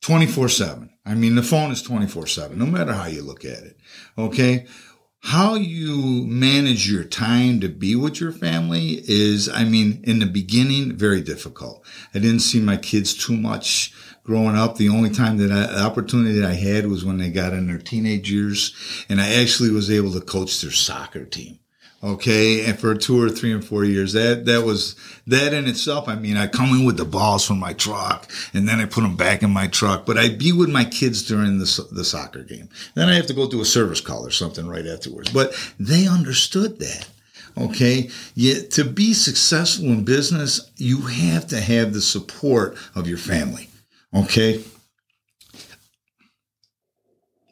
twenty 0.00 0.26
four 0.26 0.48
seven. 0.48 0.90
I 1.04 1.14
mean, 1.14 1.34
the 1.34 1.42
phone 1.42 1.70
is 1.70 1.82
twenty 1.82 2.06
four 2.06 2.26
seven, 2.26 2.58
no 2.58 2.66
matter 2.66 2.92
how 2.92 3.06
you 3.06 3.22
look 3.22 3.44
at 3.44 3.62
it. 3.62 3.78
Okay 4.16 4.66
how 5.20 5.56
you 5.56 6.24
manage 6.26 6.90
your 6.90 7.04
time 7.04 7.60
to 7.60 7.68
be 7.68 7.96
with 7.96 8.20
your 8.20 8.32
family 8.32 9.02
is, 9.04 9.48
I 9.48 9.64
mean, 9.64 10.00
in 10.04 10.20
the 10.20 10.26
beginning, 10.26 10.96
very 10.96 11.20
difficult. 11.20 11.84
I 12.14 12.20
didn't 12.20 12.40
see 12.40 12.60
my 12.60 12.76
kids 12.76 13.14
too 13.14 13.36
much 13.36 13.92
growing 14.28 14.54
up. 14.54 14.76
The 14.76 14.90
only 14.90 15.08
time 15.08 15.38
that 15.38 15.50
I, 15.50 15.72
the 15.72 15.82
opportunity 15.82 16.38
that 16.38 16.50
I 16.50 16.52
had 16.52 16.86
was 16.86 17.02
when 17.02 17.16
they 17.16 17.30
got 17.30 17.54
in 17.54 17.66
their 17.66 17.78
teenage 17.78 18.30
years 18.30 18.74
and 19.08 19.22
I 19.22 19.40
actually 19.40 19.70
was 19.70 19.90
able 19.90 20.12
to 20.12 20.20
coach 20.20 20.60
their 20.60 20.70
soccer 20.70 21.24
team. 21.24 21.58
Okay. 22.04 22.66
And 22.66 22.78
for 22.78 22.94
two 22.94 23.20
or 23.20 23.30
three 23.30 23.52
and 23.52 23.64
four 23.64 23.86
years, 23.86 24.12
that, 24.12 24.44
that 24.44 24.66
was, 24.66 24.96
that 25.26 25.54
in 25.54 25.66
itself. 25.66 26.08
I 26.08 26.14
mean, 26.14 26.36
I 26.36 26.46
come 26.46 26.78
in 26.78 26.84
with 26.84 26.98
the 26.98 27.06
balls 27.06 27.46
from 27.46 27.58
my 27.58 27.72
truck 27.72 28.30
and 28.52 28.68
then 28.68 28.80
I 28.80 28.84
put 28.84 29.00
them 29.00 29.16
back 29.16 29.42
in 29.42 29.50
my 29.50 29.66
truck, 29.66 30.04
but 30.04 30.18
I'd 30.18 30.38
be 30.38 30.52
with 30.52 30.68
my 30.68 30.84
kids 30.84 31.26
during 31.26 31.58
the, 31.58 31.88
the 31.90 32.04
soccer 32.04 32.42
game. 32.42 32.68
Then 32.94 33.08
I 33.08 33.14
have 33.14 33.26
to 33.28 33.34
go 33.34 33.48
do 33.48 33.62
a 33.62 33.64
service 33.64 34.02
call 34.02 34.26
or 34.26 34.30
something 34.30 34.68
right 34.68 34.86
afterwards. 34.86 35.32
But 35.32 35.54
they 35.80 36.06
understood 36.06 36.78
that. 36.80 37.08
Okay. 37.56 38.10
Yet 38.34 38.72
to 38.72 38.84
be 38.84 39.14
successful 39.14 39.86
in 39.86 40.04
business, 40.04 40.70
you 40.76 41.00
have 41.00 41.46
to 41.46 41.60
have 41.62 41.94
the 41.94 42.02
support 42.02 42.76
of 42.94 43.08
your 43.08 43.16
family. 43.16 43.70
Okay. 44.14 44.62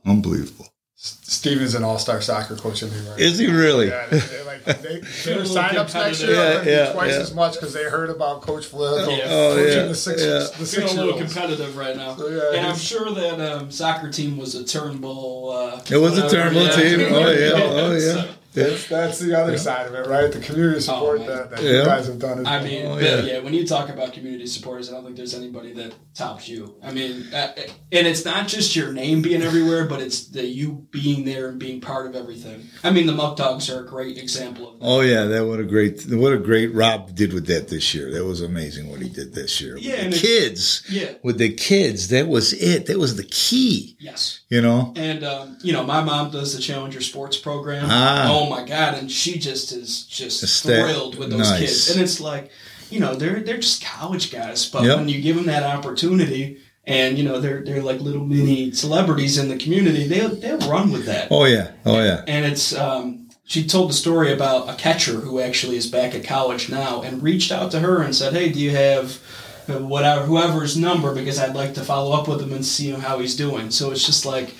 Unbelievable. 0.05 0.67
Steven's 0.97 1.75
an 1.75 1.85
all-star 1.85 2.21
soccer 2.21 2.57
coach 2.57 2.83
in 2.83 2.91
New 2.91 3.03
York. 3.03 3.21
Is 3.21 3.39
he 3.39 3.47
really? 3.49 3.89
Yeah, 3.89 4.07
they, 4.07 4.45
like 4.45 4.65
they, 4.65 5.01
their 5.25 5.45
sign-ups 5.45 5.95
next 5.95 6.23
year 6.23 6.33
yeah, 6.33 6.63
yeah, 6.63 6.93
twice 6.93 7.13
yeah. 7.13 7.21
as 7.21 7.35
much 7.35 7.55
because 7.55 7.75
they 7.75 7.85
heard 7.85 8.11
about 8.11 8.43
Coach 8.43 8.67
Flip 8.67 9.07
yeah. 9.09 9.25
oh, 9.27 9.55
coaching 9.55 9.77
yeah, 9.77 9.87
the 9.87 9.95
six, 9.95 10.23
yeah. 10.23 10.59
the 10.59 10.67
six 10.67 10.93
a 10.93 10.97
little 10.97 11.19
competitive 11.19 11.77
right 11.77 11.97
now. 11.97 12.17
So, 12.17 12.29
yeah, 12.29 12.59
and 12.59 12.67
I'm 12.67 12.77
sure 12.77 13.13
that 13.13 13.41
um, 13.41 13.71
soccer 13.71 14.11
team 14.11 14.37
was 14.37 14.55
a 14.55 14.65
Turnbull. 14.65 15.51
Uh, 15.51 15.83
it 15.91 15.99
was 15.99 16.17
a 16.17 16.29
Turnbull 16.29 16.69
team. 16.69 17.01
Oh 17.13 17.31
yeah, 17.31 17.53
oh 17.55 17.97
yeah. 17.97 18.27
That's, 18.57 18.89
that's 18.89 19.19
the 19.19 19.39
other 19.39 19.53
yeah. 19.53 19.59
side 19.59 19.87
of 19.87 19.95
it, 19.95 20.07
right? 20.07 20.33
The 20.33 20.41
community 20.41 20.79
oh, 20.79 20.81
support 20.81 21.21
oh, 21.21 21.27
that, 21.27 21.51
that 21.51 21.63
yeah. 21.63 21.71
you 21.71 21.85
guys 21.85 22.07
have 22.07 22.19
done. 22.19 22.47
I 22.47 22.63
mean, 22.63 22.87
oh, 22.87 22.99
yeah. 22.99 23.21
yeah. 23.21 23.39
when 23.41 23.53
you 23.53 23.67
talk 23.67 23.91
about 23.91 24.15
community 24.15 24.47
supporters, 24.47 24.89
I 24.89 24.93
don't 24.93 25.05
think 25.05 25.17
there's 25.17 25.35
anybody 25.35 25.75
that 25.75 25.95
tops 26.15 26.49
you. 26.49 26.77
I 26.83 26.91
mean, 26.91 27.33
uh, 27.35 27.53
and 27.93 28.07
it's 28.07 28.25
not 28.25 28.49
just 28.49 28.75
your 28.75 28.93
name 28.93 29.21
being 29.21 29.43
everywhere, 29.43 29.85
but 29.85 30.01
it's 30.01 30.29
the 30.29 30.45
you 30.45 30.87
being 30.91 31.25
there 31.27 31.51
and 31.51 31.59
being 31.59 31.83
part 31.83 32.07
of 32.07 32.17
everything. 32.17 32.63
I 32.83 32.91
mean, 32.91 33.07
the 33.07 33.13
Muckdogs 33.13 33.75
are 33.75 33.85
a 33.85 33.87
great 33.87 34.17
example 34.17 34.71
of 34.71 34.81
that. 34.81 34.87
Oh 34.87 35.01
yeah, 35.03 35.25
that 35.25 35.47
what 35.47 35.61
a 35.61 35.65
great 35.65 36.07
what 36.07 36.33
a 36.33 36.39
great 36.39 36.75
Rob 36.75 37.15
did 37.15 37.35
with 37.35 37.47
that 37.49 37.69
this 37.69 37.95
year. 37.95 38.11
That 38.11 38.25
was 38.25 38.41
amazing 38.41 38.91
what 38.91 39.01
he 39.01 39.11
did 39.11 39.35
this 39.35 39.61
year. 39.61 39.77
Yeah, 39.77 40.05
with 40.05 40.15
the 40.15 40.21
kids. 40.21 40.83
Yeah, 40.89 41.13
with 41.23 41.39
the 41.39 41.53
kids, 41.53 42.09
that 42.09 42.27
was 42.27 42.55
it. 42.55 42.87
That 42.87 42.99
was 42.99 43.17
the 43.17 43.25
key. 43.25 43.97
Yes. 44.01 44.41
You 44.49 44.63
know. 44.63 44.95
And 44.97 45.25
um, 45.25 45.59
you 45.63 45.75
know, 45.75 45.85
my 45.85 46.03
mom 46.03 46.31
does 46.31 46.57
the 46.57 46.63
Challenger 46.63 47.03
Sports 47.03 47.37
program. 47.37 47.87
Ah. 47.91 48.46
Oh 48.47 48.51
my 48.51 48.65
God, 48.65 48.95
and 48.95 49.11
she 49.11 49.39
just 49.39 49.73
is 49.73 50.05
just 50.07 50.63
thrilled 50.63 51.19
with 51.19 51.31
those 51.31 51.51
nice. 51.51 51.59
kids, 51.59 51.91
and 51.91 52.01
it's 52.01 52.21
like, 52.21 52.51
you 52.91 53.01
know, 53.01 53.15
they're 53.15 53.41
they're 53.41 53.59
just 53.59 53.85
college 53.85 54.31
guys, 54.31 54.69
but 54.69 54.85
yep. 54.85 54.99
when 54.99 55.09
you 55.09 55.21
give 55.21 55.37
them 55.37 55.47
that 55.47 55.63
opportunity 55.63 56.59
and 56.87 57.19
you 57.19 57.25
know 57.25 57.41
they're 57.41 57.63
they're 57.63 57.83
like 57.83 58.01
little 58.01 58.25
mini 58.25 58.71
celebrities 58.71 59.39
in 59.39 59.49
the 59.49 59.57
community. 59.57 60.07
They'll 60.07 60.35
they'll 60.35 60.59
run 60.71 60.93
with 60.93 61.07
that. 61.07 61.29
Oh 61.31 61.45
yeah, 61.45 61.73
oh 61.85 62.03
yeah. 62.03 62.23
And 62.27 62.47
it's 62.47 62.75
um, 62.75 63.29
she 63.45 63.67
told 63.67 63.91
the 63.91 63.95
story 63.95 64.33
about 64.33 64.69
a 64.69 64.75
catcher 64.75 65.15
who 65.15 65.41
actually 65.41 65.77
is 65.77 65.87
back 65.87 66.15
at 66.15 66.25
college 66.25 66.69
now 66.69 67.03
and 67.03 67.23
reached 67.23 67.51
out 67.51 67.71
to 67.73 67.81
her 67.81 68.03
and 68.03 68.15
said, 68.15 68.33
"Hey, 68.33 68.51
do 68.51 68.61
you 68.61 68.71
have 68.71 69.21
whatever 69.67 70.25
whoever's 70.25 70.77
number 70.77 71.13
because 71.13 71.41
I'd 71.41 71.57
like 71.57 71.75
to 71.75 71.81
follow 71.81 72.17
up 72.17 72.29
with 72.29 72.41
him 72.41 72.53
and 72.53 72.65
see 72.65 72.91
how 72.91 73.19
he's 73.19 73.35
doing." 73.35 73.71
So 73.71 73.91
it's 73.91 74.07
just 74.07 74.25
like 74.25 74.55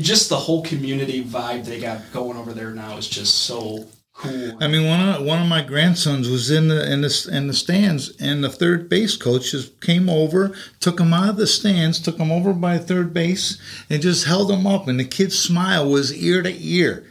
just 0.00 0.28
the 0.28 0.36
whole 0.36 0.62
community 0.62 1.24
vibe 1.24 1.64
they 1.64 1.80
got 1.80 2.00
going 2.12 2.36
over 2.36 2.52
there 2.52 2.70
now 2.70 2.96
is 2.96 3.08
just 3.08 3.40
so 3.40 3.86
cool. 4.14 4.58
I 4.60 4.68
mean, 4.68 4.86
one 4.86 5.00
of 5.00 5.24
one 5.24 5.40
of 5.40 5.48
my 5.48 5.62
grandsons 5.62 6.28
was 6.28 6.50
in 6.50 6.68
the 6.68 6.90
in 6.90 7.02
the 7.02 7.28
in 7.32 7.46
the 7.46 7.54
stands, 7.54 8.16
and 8.20 8.42
the 8.42 8.48
third 8.48 8.88
base 8.88 9.16
coach 9.16 9.50
just 9.50 9.80
came 9.80 10.08
over, 10.08 10.54
took 10.80 11.00
him 11.00 11.12
out 11.12 11.30
of 11.30 11.36
the 11.36 11.46
stands, 11.46 12.00
took 12.00 12.18
him 12.18 12.30
over 12.32 12.52
by 12.52 12.78
third 12.78 13.12
base, 13.12 13.60
and 13.90 14.02
just 14.02 14.26
held 14.26 14.50
him 14.50 14.66
up, 14.66 14.88
and 14.88 14.98
the 14.98 15.04
kid's 15.04 15.38
smile 15.38 15.88
was 15.88 16.14
ear 16.14 16.42
to 16.42 16.54
ear. 16.58 17.04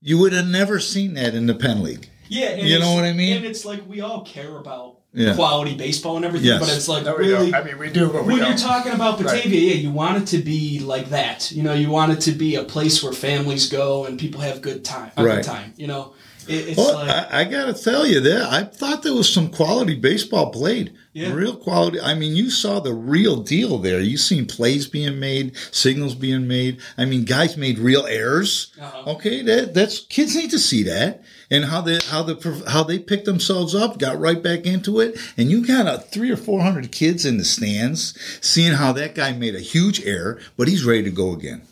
You 0.00 0.18
would 0.18 0.32
have 0.32 0.46
never 0.46 0.78
seen 0.78 1.14
that 1.14 1.34
in 1.34 1.46
the 1.46 1.54
Penn 1.54 1.82
League. 1.82 2.08
Yeah, 2.28 2.56
You 2.56 2.78
know 2.78 2.94
what 2.94 3.04
I 3.04 3.12
mean? 3.12 3.38
And 3.38 3.46
it's 3.46 3.64
like 3.64 3.86
we 3.88 4.00
all 4.00 4.22
care 4.22 4.56
about 4.56 4.97
Yeah. 5.14 5.34
quality 5.34 5.74
baseball 5.74 6.16
and 6.16 6.24
everything, 6.24 6.48
Yes. 6.48 6.60
but 6.60 6.68
it's 6.68 6.86
like 6.86 7.04
No, 7.04 7.16
really. 7.16 7.52
I 7.54 7.64
mean, 7.64 7.78
we 7.78 7.88
do, 7.90 8.08
but 8.08 8.24
we 8.24 8.34
when 8.34 8.38
don't. 8.40 8.48
you're 8.50 8.58
talking 8.58 8.92
about 8.92 9.16
Batavia, 9.18 9.42
Right. 9.42 9.52
yeah, 9.52 9.74
you 9.74 9.90
want 9.90 10.22
it 10.22 10.26
to 10.36 10.38
be 10.38 10.80
like 10.80 11.08
that. 11.10 11.50
You 11.50 11.62
know, 11.62 11.72
you 11.72 11.88
want 11.88 12.12
it 12.12 12.20
to 12.22 12.32
be 12.32 12.56
a 12.56 12.62
place 12.62 13.02
where 13.02 13.12
families 13.12 13.68
go 13.70 14.04
and 14.04 14.18
people 14.18 14.42
have 14.42 14.60
good 14.60 14.84
time. 14.84 15.10
A 15.16 15.24
Right. 15.24 15.36
good 15.36 15.44
time. 15.44 15.72
You 15.78 15.86
know, 15.86 16.12
it, 16.50 16.76
Well, 16.76 16.94
like 16.94 17.08
I, 17.08 17.40
I 17.40 17.44
got 17.44 17.66
to 17.66 17.82
tell 17.82 18.06
you 18.06 18.20
that 18.20 18.42
I 18.42 18.64
thought 18.64 19.02
there 19.02 19.14
was 19.14 19.32
some 19.32 19.50
quality 19.50 19.94
baseball 19.94 20.50
played. 20.50 20.94
Yeah. 21.12 21.32
Real 21.32 21.56
quality. 21.56 22.00
I 22.00 22.14
mean, 22.14 22.36
you 22.36 22.48
saw 22.50 22.80
the 22.80 22.94
real 22.94 23.42
deal 23.42 23.78
there. 23.78 24.00
You 24.00 24.16
seen 24.16 24.46
plays 24.46 24.86
being 24.86 25.18
made, 25.18 25.56
signals 25.72 26.14
being 26.14 26.46
made. 26.46 26.80
I 26.96 27.06
mean, 27.06 27.24
guys 27.24 27.56
made 27.56 27.78
real 27.78 28.06
errors. 28.06 28.72
Uh-huh. 28.80 29.12
Okay, 29.12 29.42
that 29.42 29.74
that's 29.74 30.00
kids 30.00 30.36
need 30.36 30.50
to 30.50 30.58
see 30.58 30.84
that 30.84 31.24
and 31.50 31.64
how 31.64 31.80
they 31.80 31.98
how 32.08 32.22
the 32.22 32.64
how 32.68 32.82
they 32.82 32.98
picked 32.98 33.24
themselves 33.24 33.74
up, 33.74 33.98
got 33.98 34.18
right 34.18 34.42
back 34.42 34.66
into 34.66 35.00
it, 35.00 35.18
and 35.36 35.50
you 35.50 35.66
got 35.66 35.86
a 35.86 35.98
three 35.98 36.30
or 36.30 36.36
four 36.36 36.60
hundred 36.60 36.92
kids 36.92 37.24
in 37.24 37.38
the 37.38 37.44
stands 37.44 38.18
seeing 38.40 38.74
how 38.74 38.92
that 38.92 39.14
guy 39.14 39.32
made 39.32 39.54
a 39.54 39.60
huge 39.60 40.04
error, 40.04 40.40
but 40.56 40.68
he's 40.68 40.84
ready 40.84 41.04
to 41.04 41.10
go 41.10 41.32
again. 41.32 41.62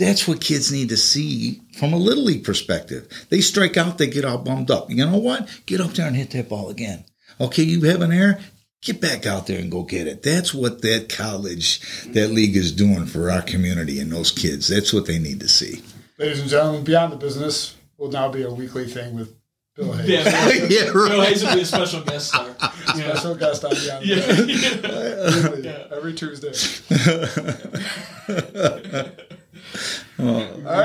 That's 0.00 0.26
what 0.26 0.40
kids 0.40 0.72
need 0.72 0.88
to 0.88 0.96
see 0.96 1.60
from 1.78 1.92
a 1.92 1.96
little 1.98 2.24
league 2.24 2.42
perspective. 2.42 3.06
They 3.28 3.40
strike 3.42 3.76
out, 3.76 3.98
they 3.98 4.06
get 4.08 4.24
all 4.24 4.38
bummed 4.38 4.70
up. 4.70 4.88
You 4.90 5.04
know 5.04 5.18
what? 5.18 5.46
Get 5.66 5.80
up 5.80 5.90
there 5.92 6.06
and 6.06 6.16
hit 6.16 6.30
that 6.30 6.48
ball 6.48 6.70
again. 6.70 7.04
Okay, 7.38 7.62
you 7.62 7.82
have 7.82 8.00
an 8.00 8.10
error. 8.10 8.38
Get 8.82 8.98
back 9.02 9.26
out 9.26 9.46
there 9.46 9.58
and 9.60 9.70
go 9.70 9.82
get 9.82 10.06
it. 10.06 10.22
That's 10.22 10.54
what 10.54 10.80
that 10.80 11.10
college, 11.14 11.80
that 12.14 12.28
league 12.30 12.56
is 12.56 12.72
doing 12.72 13.04
for 13.04 13.30
our 13.30 13.42
community 13.42 14.00
and 14.00 14.10
those 14.10 14.32
kids. 14.32 14.68
That's 14.68 14.90
what 14.94 15.04
they 15.06 15.18
need 15.18 15.38
to 15.40 15.48
see. 15.48 15.82
Ladies 16.18 16.40
and 16.40 16.48
gentlemen, 16.48 16.82
Beyond 16.82 17.12
the 17.12 17.16
Business 17.16 17.76
will 17.98 18.10
now 18.10 18.30
be 18.30 18.42
a 18.42 18.50
weekly 18.50 18.86
thing 18.86 19.14
with 19.16 19.34
Bill 19.76 19.92
Hayes. 19.98 20.08
yeah, 20.08 20.48
yeah, 20.68 20.92
Bill. 20.94 21.20
Hayes 21.20 21.44
will 21.44 21.54
be 21.56 21.60
a 21.60 21.64
special 21.66 22.00
guest 22.00 22.28
star. 22.28 22.46
Yeah. 22.96 23.14
Special 23.14 23.34
guest 23.36 23.64
on 23.64 23.70
Beyond 23.72 24.02
the 24.04 24.14
Business. 24.16 25.44
Weekly, 25.44 25.62
Yeah. 25.68 25.86
Every 25.94 26.14
Tuesday. 26.14 26.52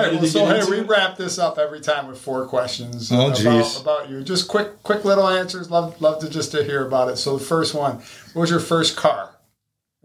All 0.06 0.12
right. 0.12 0.22
Ready 0.22 0.34
Well, 0.40 0.62
so 0.62 0.72
hey, 0.72 0.82
we 0.82 0.86
wrap 0.88 1.18
this 1.18 1.38
up 1.40 1.58
every 1.58 1.82
time 1.82 2.08
with 2.08 2.20
four 2.20 2.46
questions 2.48 3.12
Oh, 3.12 3.28
about, 3.28 3.38
geez. 3.38 3.80
about 3.82 4.10
you. 4.10 4.24
Just 4.24 4.48
quick, 4.48 4.82
quick 4.84 5.04
little 5.06 5.28
answers. 5.28 5.70
Love, 5.70 6.00
love 6.02 6.20
to 6.22 6.30
just 6.30 6.52
to 6.52 6.64
hear 6.64 6.86
about 6.86 7.10
it. 7.10 7.18
So 7.18 7.38
the 7.38 7.44
first 7.46 7.74
one, 7.74 7.96
what 8.34 8.42
was 8.42 8.50
your 8.50 8.60
first 8.60 8.96
car? 8.96 9.32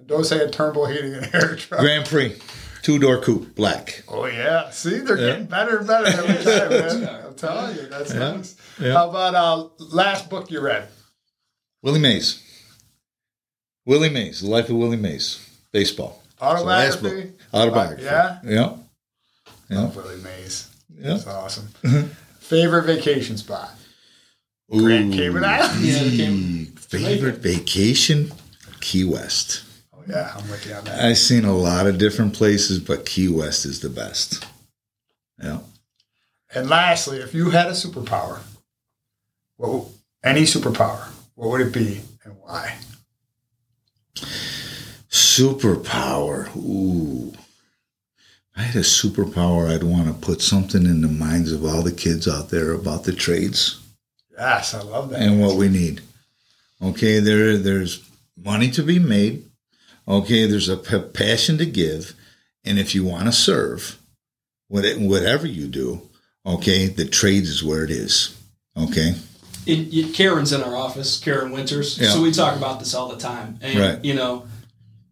Don't 0.06 0.24
say 0.24 0.40
a 0.40 0.50
Turnbull 0.50 0.86
heating 0.86 1.14
and 1.14 1.34
air 1.34 1.56
truck. 1.56 1.80
Grand 1.80 2.06
Prix, 2.06 2.36
two 2.82 2.98
door 2.98 3.20
coupe, 3.20 3.54
black. 3.54 4.02
Oh 4.08 4.24
yeah. 4.26 4.70
See, 4.70 4.98
they're 4.98 5.18
Yeah. 5.18 5.26
getting 5.32 5.44
better 5.46 5.78
and 5.78 5.86
better 5.86 6.06
every 6.06 6.44
time, 6.44 6.70
man. 7.02 7.24
I'm 7.26 7.34
telling 7.34 7.76
you, 7.76 7.86
that's 7.86 8.12
Yeah. 8.12 8.18
nice. 8.18 8.56
Yeah. 8.80 8.92
How 8.94 9.10
about 9.10 9.34
uh, 9.34 9.68
last 9.78 10.30
book 10.30 10.50
you 10.50 10.60
read? 10.60 10.88
Willie 11.82 12.00
Mays. 12.00 12.42
Willie 13.86 14.10
Mays, 14.10 14.40
The 14.40 14.48
Life 14.48 14.68
of 14.70 14.76
Willie 14.76 14.96
Mays, 14.96 15.46
baseball. 15.72 16.22
So 16.38 16.46
that's 16.66 16.96
Autobiography. 16.96 17.30
book. 17.30 17.40
Autobiography. 17.52 18.04
Yeah? 18.04 18.76
Yeah. 19.68 19.82
Yeah. 19.82 19.88
Willie 19.90 20.16
Mays. 20.22 20.68
Yeah. 20.96 21.08
That's 21.14 21.26
awesome. 21.26 21.68
Mm-hmm. 21.82 22.08
Favorite 22.40 22.84
vacation 22.86 23.36
spot? 23.36 23.70
Grand 24.70 25.12
Cayman 25.14 25.44
Islands. 25.44 25.82
Yeah, 25.84 26.02
the 26.04 26.16
Cayman- 26.16 26.66
Favorite 26.76 27.36
vacation? 27.38 28.32
Key 28.80 29.04
West. 29.04 29.62
Oh, 29.94 30.02
yeah, 30.08 30.32
I'm 30.36 30.48
with 30.50 30.66
you 30.66 30.74
on 30.74 30.84
that. 30.84 31.04
I've 31.04 31.18
seen 31.18 31.44
a 31.44 31.54
lot 31.54 31.86
of 31.86 31.98
different 31.98 32.34
places, 32.34 32.78
but 32.80 33.04
Key 33.06 33.28
West 33.28 33.64
is 33.66 33.80
the 33.80 33.90
best. 33.90 34.44
Yeah. 35.42 35.58
And 36.54 36.68
lastly, 36.68 37.18
if 37.18 37.32
you 37.34 37.50
had 37.50 37.68
a 37.68 37.72
superpower, 37.72 38.40
what 39.56 39.86
any 40.24 40.42
superpower, 40.42 41.08
what 41.34 41.50
would 41.50 41.60
it 41.60 41.72
be 41.72 42.00
and 42.24 42.34
why? 42.40 42.76
Superpower. 45.10 46.54
Ooh. 46.56 47.32
If 48.60 48.66
I 48.66 48.66
had 48.72 48.76
a 48.76 48.80
superpower, 48.80 49.74
I'd 49.74 49.82
want 49.82 50.06
to 50.08 50.12
put 50.12 50.42
something 50.42 50.84
in 50.84 51.00
the 51.00 51.08
minds 51.08 51.50
of 51.50 51.64
all 51.64 51.80
the 51.82 51.90
kids 51.92 52.28
out 52.28 52.50
there 52.50 52.72
about 52.72 53.04
the 53.04 53.12
trades. 53.12 53.80
Yes, 54.36 54.74
I 54.74 54.82
love 54.82 55.08
that. 55.10 55.22
and 55.22 55.40
what 55.40 55.56
we 55.56 55.68
need. 55.68 56.02
Okay, 56.82 57.20
there 57.20 57.56
there's 57.56 58.02
money 58.36 58.70
to 58.72 58.82
be 58.82 58.98
made. 58.98 59.44
Okay, 60.06 60.46
there's 60.46 60.68
a 60.68 60.76
p- 60.76 60.98
passion 61.00 61.56
to 61.56 61.64
give, 61.64 62.14
and 62.62 62.78
if 62.78 62.94
you 62.94 63.02
want 63.02 63.24
to 63.26 63.32
serve, 63.32 63.98
what 64.68 64.84
whatever 64.98 65.46
you 65.46 65.66
do, 65.66 66.02
okay, 66.44 66.86
the 66.86 67.06
trades 67.06 67.48
is 67.48 67.64
where 67.64 67.82
it 67.82 67.90
is. 67.90 68.36
Okay, 68.76 69.14
it, 69.66 69.72
it, 69.94 70.14
Karen's 70.14 70.52
in 70.52 70.62
our 70.62 70.76
office, 70.76 71.18
Karen 71.18 71.50
Winters. 71.50 71.98
Yeah. 71.98 72.10
So 72.10 72.20
we 72.22 72.30
talk 72.30 72.56
about 72.58 72.78
this 72.78 72.94
all 72.94 73.08
the 73.08 73.16
time. 73.18 73.58
And, 73.62 73.78
Right. 73.78 74.04
you 74.04 74.12
know, 74.14 74.46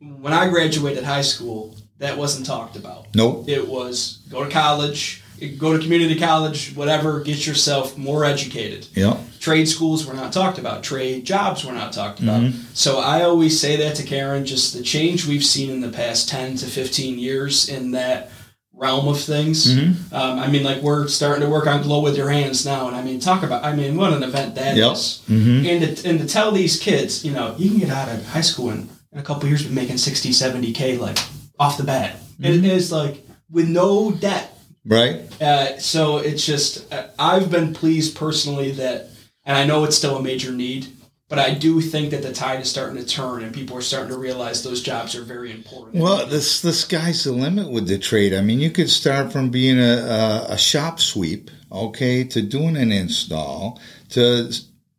when 0.01 0.35
I 0.35 0.49
graduated 0.51 1.05
high 1.05 1.23
school, 1.23 1.75
that 1.99 2.17
wasn't 2.17 2.47
talked 2.47 2.77
about. 2.77 3.07
nope, 3.15 3.49
It 3.49 3.67
was 3.69 4.19
go 4.31 4.45
to 4.45 4.51
college, 4.51 5.23
go 5.59 5.77
to 5.77 5.83
community 5.83 6.19
college, 6.19 6.75
whatever, 6.75 7.21
get 7.21 7.47
yourself 7.47 7.97
more 7.99 8.25
educated. 8.25 8.87
yeah, 8.95 9.17
Trade 9.41 9.67
schools 9.69 10.05
were 10.07 10.15
not 10.15 10.33
talked 10.33 10.59
about. 10.59 10.83
Trade 10.83 11.25
jobs 11.25 11.65
were 11.65 11.73
not 11.73 11.93
talked 11.93 12.21
about. 12.21 12.43
Mm-hmm. 12.43 12.61
So 12.75 12.99
I 12.99 13.23
always 13.23 13.59
say 13.61 13.77
that 13.77 13.95
to 13.97 14.03
Karen, 14.03 14.45
just 14.45 14.75
the 14.75 14.83
change 14.83 15.27
we've 15.27 15.45
seen 15.45 15.71
in 15.71 15.81
the 15.81 15.91
past 15.91 16.29
10 16.29 16.57
to 16.57 16.67
15 16.67 17.19
years 17.19 17.69
in 17.69 17.93
that 17.93 18.31
realm 18.73 19.09
of 19.09 19.21
things. 19.21 19.75
Mm-hmm. 19.75 20.15
Um, 20.15 20.39
I 20.39 20.47
mean, 20.49 20.63
like 20.65 20.83
we're 20.83 21.09
starting 21.09 21.43
to 21.45 21.49
work 21.51 21.67
on 21.67 21.83
Glow 21.83 22.01
with 22.01 22.17
Your 22.17 22.31
Hands 22.31 22.65
now. 22.67 22.87
And 22.89 22.97
I 22.97 23.03
mean, 23.03 23.19
talk 23.21 23.43
about, 23.43 23.65
I 23.65 23.75
mean, 23.75 23.97
what 23.97 24.13
an 24.13 24.23
event 24.23 24.55
that 24.57 24.77
Yep. 24.77 24.93
is. 24.93 25.23
Mhm. 25.29 25.67
And, 25.67 25.97
to, 25.97 26.09
and 26.09 26.19
to 26.21 26.27
tell 26.27 26.53
these 26.53 26.79
kids, 26.79 27.25
you 27.25 27.33
know, 27.33 27.55
you 27.59 27.71
can 27.71 27.79
get 27.81 27.91
out 27.91 28.09
of 28.09 28.25
high 28.27 28.41
school 28.41 28.71
and 28.71 28.89
in 29.13 29.19
a 29.19 29.23
couple 29.23 29.45
of 29.45 29.49
years 29.49 29.65
be 29.65 29.75
making 29.75 29.99
60, 29.99 30.31
70K 30.31 30.99
like 30.99 31.19
off 31.59 31.77
the 31.77 31.85
bat. 31.85 32.17
Mm-hmm. 32.41 32.45
it 32.45 32.65
is 32.65 32.93
like 32.93 33.25
with 33.51 33.69
no 33.69 34.13
debt. 34.13 34.57
right, 34.85 35.21
Uh, 35.43 35.79
so 35.79 36.19
it's 36.19 36.45
just, 36.47 36.93
uh, 36.93 37.09
I've 37.19 37.51
been 37.51 37.75
pleased 37.75 38.17
personally 38.17 38.73
that, 38.73 39.11
and 39.45 39.57
I 39.57 39.67
know 39.67 39.85
it's 39.85 39.97
still 39.97 40.17
a 40.17 40.23
major 40.23 40.53
need, 40.53 40.87
but 41.29 41.39
I 41.39 41.53
do 41.55 41.81
think 41.81 42.11
that 42.11 42.23
the 42.23 42.33
tide 42.33 42.61
is 42.61 42.71
starting 42.71 42.97
to 42.97 43.07
turn 43.07 43.43
and 43.43 43.53
people 43.53 43.77
are 43.77 43.83
starting 43.83 44.11
to 44.11 44.19
realize 44.19 44.63
those 44.63 44.83
jobs 44.83 45.15
are 45.15 45.23
very 45.23 45.51
important. 45.51 46.03
Well, 46.03 46.27
this 46.27 46.63
the 46.63 46.73
sky's 46.73 47.25
the 47.25 47.33
limit 47.33 47.71
with 47.71 47.87
the 47.87 47.99
trade. 47.99 48.33
I 48.33 48.41
mean, 48.41 48.61
you 48.61 48.71
could 48.71 48.89
start 48.89 49.31
from 49.31 49.51
being 49.51 49.79
a, 49.79 49.97
a, 49.99 50.47
a 50.51 50.59
shop 50.59 51.01
sweep, 51.01 51.51
okay, 51.71 52.25
to 52.25 52.41
doing 52.41 52.79
an 52.79 52.93
install, 52.93 53.79
to 54.11 54.51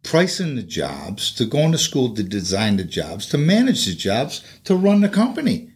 pricing 0.04 0.56
the 0.56 0.64
jobs, 0.64 1.32
to 1.34 1.46
going 1.46 1.72
to 1.72 1.78
school 1.80 2.14
to 2.14 2.24
design 2.24 2.78
the 2.78 2.84
jobs, 2.84 3.26
to 3.30 3.38
manage 3.38 3.86
the 3.86 3.96
jobs, 3.96 4.44
to 4.66 4.76
run 4.76 5.02
the 5.02 5.10
company. 5.10 5.72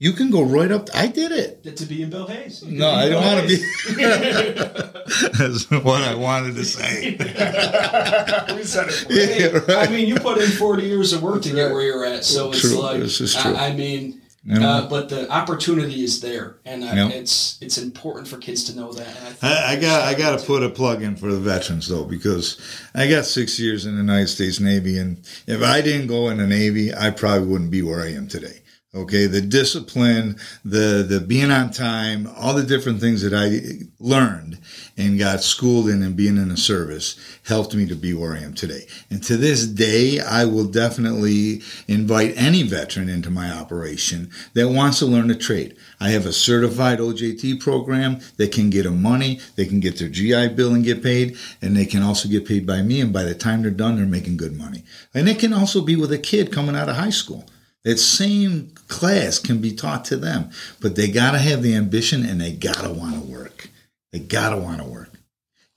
You 0.00 0.12
can 0.12 0.30
go 0.30 0.42
right 0.44 0.70
up. 0.70 0.88
I 0.94 1.08
did 1.08 1.32
it. 1.32 1.76
to 1.76 1.84
be 1.84 2.02
in 2.02 2.10
Bill 2.10 2.26
Hayes. 2.28 2.62
No, 2.62 2.88
can 2.88 2.98
I 2.98 3.08
don't 3.08 3.24
want 3.24 3.48
to 3.48 3.56
be. 3.56 3.62
That's 5.38 5.68
what 5.70 6.02
I 6.02 6.14
wanted 6.14 6.54
to 6.54 6.64
say. 6.64 7.10
we 8.54 8.62
said 8.62 8.88
it. 8.88 8.92
For 8.92 9.12
Hey, 9.12 9.40
Yeah, 9.40 9.58
right. 9.76 9.88
I 9.88 9.90
mean, 9.90 10.06
you 10.06 10.14
put 10.20 10.38
in 10.38 10.50
40 10.50 10.84
years 10.84 11.12
of 11.12 11.22
work 11.22 11.42
to 11.42 11.50
get 11.52 11.72
where 11.72 11.82
you're 11.82 12.04
at, 12.04 12.24
so 12.24 12.50
it's 12.50 12.60
True. 12.60 12.80
like, 12.80 13.00
This 13.00 13.20
is 13.20 13.34
true. 13.34 13.54
I, 13.54 13.70
I 13.70 13.72
mean, 13.72 14.20
You 14.44 14.60
know? 14.60 14.68
uh, 14.68 14.88
but 14.88 15.08
the 15.08 15.28
opportunity 15.32 16.04
is 16.04 16.20
there, 16.20 16.58
and 16.64 16.84
uh, 16.84 16.92
Yeah. 16.94 17.08
it's 17.08 17.58
it's 17.60 17.76
important 17.76 18.28
for 18.28 18.36
kids 18.38 18.62
to 18.64 18.76
know 18.76 18.92
that. 18.92 19.08
And 19.08 19.26
I, 19.26 19.30
think 19.32 19.42
I, 19.42 19.72
I 19.72 19.76
got 19.80 20.02
I 20.02 20.14
got 20.14 20.38
to 20.38 20.46
put 20.46 20.62
a 20.62 20.68
plug 20.70 21.02
in 21.02 21.16
for 21.16 21.32
the 21.32 21.40
veterans 21.40 21.88
though 21.88 22.04
because 22.04 22.56
I 22.94 23.08
got 23.10 23.24
six 23.24 23.58
years 23.58 23.84
in 23.84 23.94
the 23.96 24.00
United 24.00 24.28
States 24.28 24.60
Navy 24.60 24.96
and 24.96 25.18
if 25.48 25.60
I 25.60 25.80
didn't 25.80 26.06
go 26.06 26.28
in 26.28 26.36
the 26.36 26.46
Navy 26.46 26.94
I 26.94 27.10
probably 27.10 27.48
wouldn't 27.48 27.72
be 27.72 27.82
where 27.82 28.00
I 28.00 28.12
am 28.12 28.28
today. 28.28 28.60
Okay, 28.94 29.26
the 29.26 29.42
discipline, 29.42 30.38
the 30.64 31.04
the 31.06 31.20
being 31.20 31.50
on 31.50 31.70
time, 31.70 32.26
all 32.38 32.54
the 32.54 32.62
different 32.62 33.00
things 33.00 33.20
that 33.20 33.34
I 33.34 33.86
learned 34.00 34.56
and 34.96 35.18
got 35.18 35.42
schooled 35.42 35.90
in 35.90 36.02
and 36.02 36.16
being 36.16 36.38
in 36.38 36.48
the 36.48 36.56
service 36.56 37.14
helped 37.44 37.74
me 37.74 37.84
to 37.86 37.94
be 37.94 38.14
where 38.14 38.32
I 38.32 38.38
am 38.38 38.54
today. 38.54 38.86
And 39.10 39.22
to 39.24 39.36
this 39.36 39.66
day, 39.66 40.20
I 40.20 40.46
will 40.46 40.64
definitely 40.64 41.60
invite 41.86 42.32
any 42.38 42.62
veteran 42.62 43.10
into 43.10 43.28
my 43.28 43.50
operation 43.50 44.30
that 44.54 44.70
wants 44.70 45.00
to 45.00 45.06
learn 45.06 45.30
a 45.30 45.34
trade. 45.34 45.76
I 46.00 46.08
have 46.08 46.24
a 46.24 46.32
certified 46.32 46.98
OJT 46.98 47.60
program 47.60 48.20
that 48.38 48.52
can 48.52 48.70
get 48.70 48.84
them 48.84 49.02
money, 49.02 49.38
they 49.56 49.66
can 49.66 49.80
get 49.80 49.98
their 49.98 50.08
GI 50.08 50.54
bill 50.54 50.72
and 50.72 50.82
get 50.82 51.02
paid, 51.02 51.36
and 51.60 51.76
they 51.76 51.84
can 51.84 52.02
also 52.02 52.26
get 52.26 52.48
paid 52.48 52.66
by 52.66 52.80
me. 52.80 53.02
And 53.02 53.12
by 53.12 53.24
the 53.24 53.34
time 53.34 53.60
they're 53.60 53.70
done, 53.70 53.96
they're 53.96 54.06
making 54.06 54.38
good 54.38 54.56
money. 54.56 54.84
And 55.12 55.28
it 55.28 55.38
can 55.38 55.52
also 55.52 55.82
be 55.82 55.94
with 55.94 56.10
a 56.10 56.18
kid 56.18 56.50
coming 56.50 56.74
out 56.74 56.88
of 56.88 56.96
high 56.96 57.10
school. 57.10 57.44
That 57.88 57.98
same 57.98 58.72
class 58.86 59.38
can 59.38 59.62
be 59.62 59.72
taught 59.72 60.04
to 60.06 60.18
them, 60.18 60.50
but 60.78 60.94
they 60.94 61.08
gotta 61.10 61.38
have 61.38 61.62
the 61.62 61.74
ambition 61.74 62.22
and 62.22 62.38
they 62.38 62.52
gotta 62.52 62.90
want 62.90 63.14
to 63.14 63.20
work. 63.20 63.70
They 64.12 64.18
gotta 64.18 64.58
want 64.58 64.82
to 64.82 64.84
work. 64.84 65.10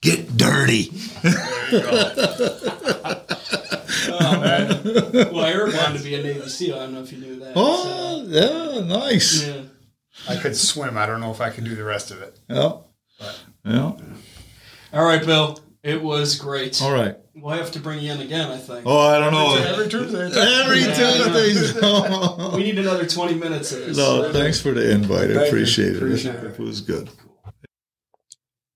Get 0.02 0.36
dirty. 0.36 0.90
Oh, 4.04 4.40
man. 4.40 4.82
well, 5.32 5.44
Eric 5.44 5.74
wanted 5.74 5.98
to 5.98 6.04
be 6.04 6.14
a 6.14 6.22
Navy 6.22 6.48
SEAL. 6.48 6.74
I 6.74 6.78
don't 6.80 6.94
know 6.94 7.02
if 7.02 7.12
you 7.12 7.18
knew 7.18 7.38
that. 7.40 7.52
Oh, 7.54 8.24
yeah, 8.26 8.84
nice. 8.84 9.46
yeah. 9.46 9.62
I 10.28 10.36
could 10.36 10.56
swim. 10.56 10.98
I 10.98 11.06
don't 11.06 11.20
know 11.20 11.30
if 11.30 11.40
I 11.40 11.50
could 11.50 11.64
do 11.64 11.74
the 11.74 11.84
rest 11.84 12.10
of 12.10 12.20
it. 12.20 12.38
Yeah. 12.48 12.72
Yeah. 13.64 13.92
All 14.92 15.04
right, 15.04 15.24
Bill. 15.24 15.58
It 15.82 16.02
was 16.02 16.36
great. 16.36 16.82
All 16.82 16.92
right. 16.92 17.16
We'll 17.34 17.56
have 17.56 17.72
to 17.72 17.80
bring 17.80 18.00
you 18.00 18.12
in 18.12 18.20
again, 18.20 18.50
I 18.50 18.58
think. 18.58 18.82
Oh, 18.86 18.98
I 19.08 19.18
don't 19.18 19.32
know. 19.32 19.54
Every 19.56 19.88
Tuesday. 19.88 20.24
Every 20.38 20.82
Tuesday. 20.82 22.56
We 22.56 22.62
need 22.64 22.78
another 22.78 23.06
20 23.06 23.34
minutes 23.34 23.72
of 23.72 23.78
this. 23.86 23.96
no, 23.96 24.30
thanks 24.32 24.60
for 24.60 24.72
the 24.72 24.90
invite. 24.90 25.30
I 25.30 25.34
Thank 25.34 25.38
you. 25.40 25.46
appreciate 25.46 25.90
it. 25.90 25.96
Appreciate 25.96 26.34
it. 26.34 26.44
It 26.44 26.58
was 26.58 26.82
good. 26.82 27.08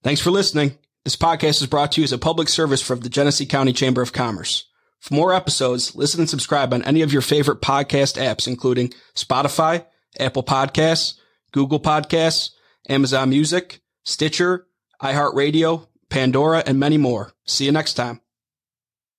Thanks 0.02 0.20
for 0.20 0.30
listening. 0.30 0.78
This 1.04 1.16
podcast 1.16 1.60
is 1.60 1.66
brought 1.66 1.92
to 1.92 2.00
you 2.00 2.04
as 2.04 2.12
a 2.12 2.18
public 2.18 2.48
service 2.48 2.80
from 2.80 3.00
the 3.00 3.08
Genesee 3.08 3.46
County 3.46 3.72
Chamber 3.72 4.00
of 4.02 4.12
Commerce. 4.12 4.64
For 5.00 5.14
more 5.14 5.32
episodes, 5.34 5.94
listen 5.94 6.20
and 6.20 6.30
subscribe 6.30 6.72
on 6.72 6.82
any 6.84 7.02
of 7.02 7.12
your 7.12 7.22
favorite 7.22 7.60
podcast 7.60 8.20
apps, 8.20 8.48
including 8.48 8.92
Spotify, 9.14 9.84
Apple 10.18 10.42
Podcasts, 10.42 11.14
Google 11.52 11.78
Podcasts, 11.78 12.50
Amazon 12.88 13.28
Music, 13.30 13.80
Stitcher, 14.04 14.66
iHeartRadio, 15.02 15.86
Pandora, 16.08 16.62
and 16.66 16.80
many 16.80 16.96
more. 16.96 17.32
See 17.44 17.66
you 17.66 17.72
next 17.72 17.94
time. 17.94 18.20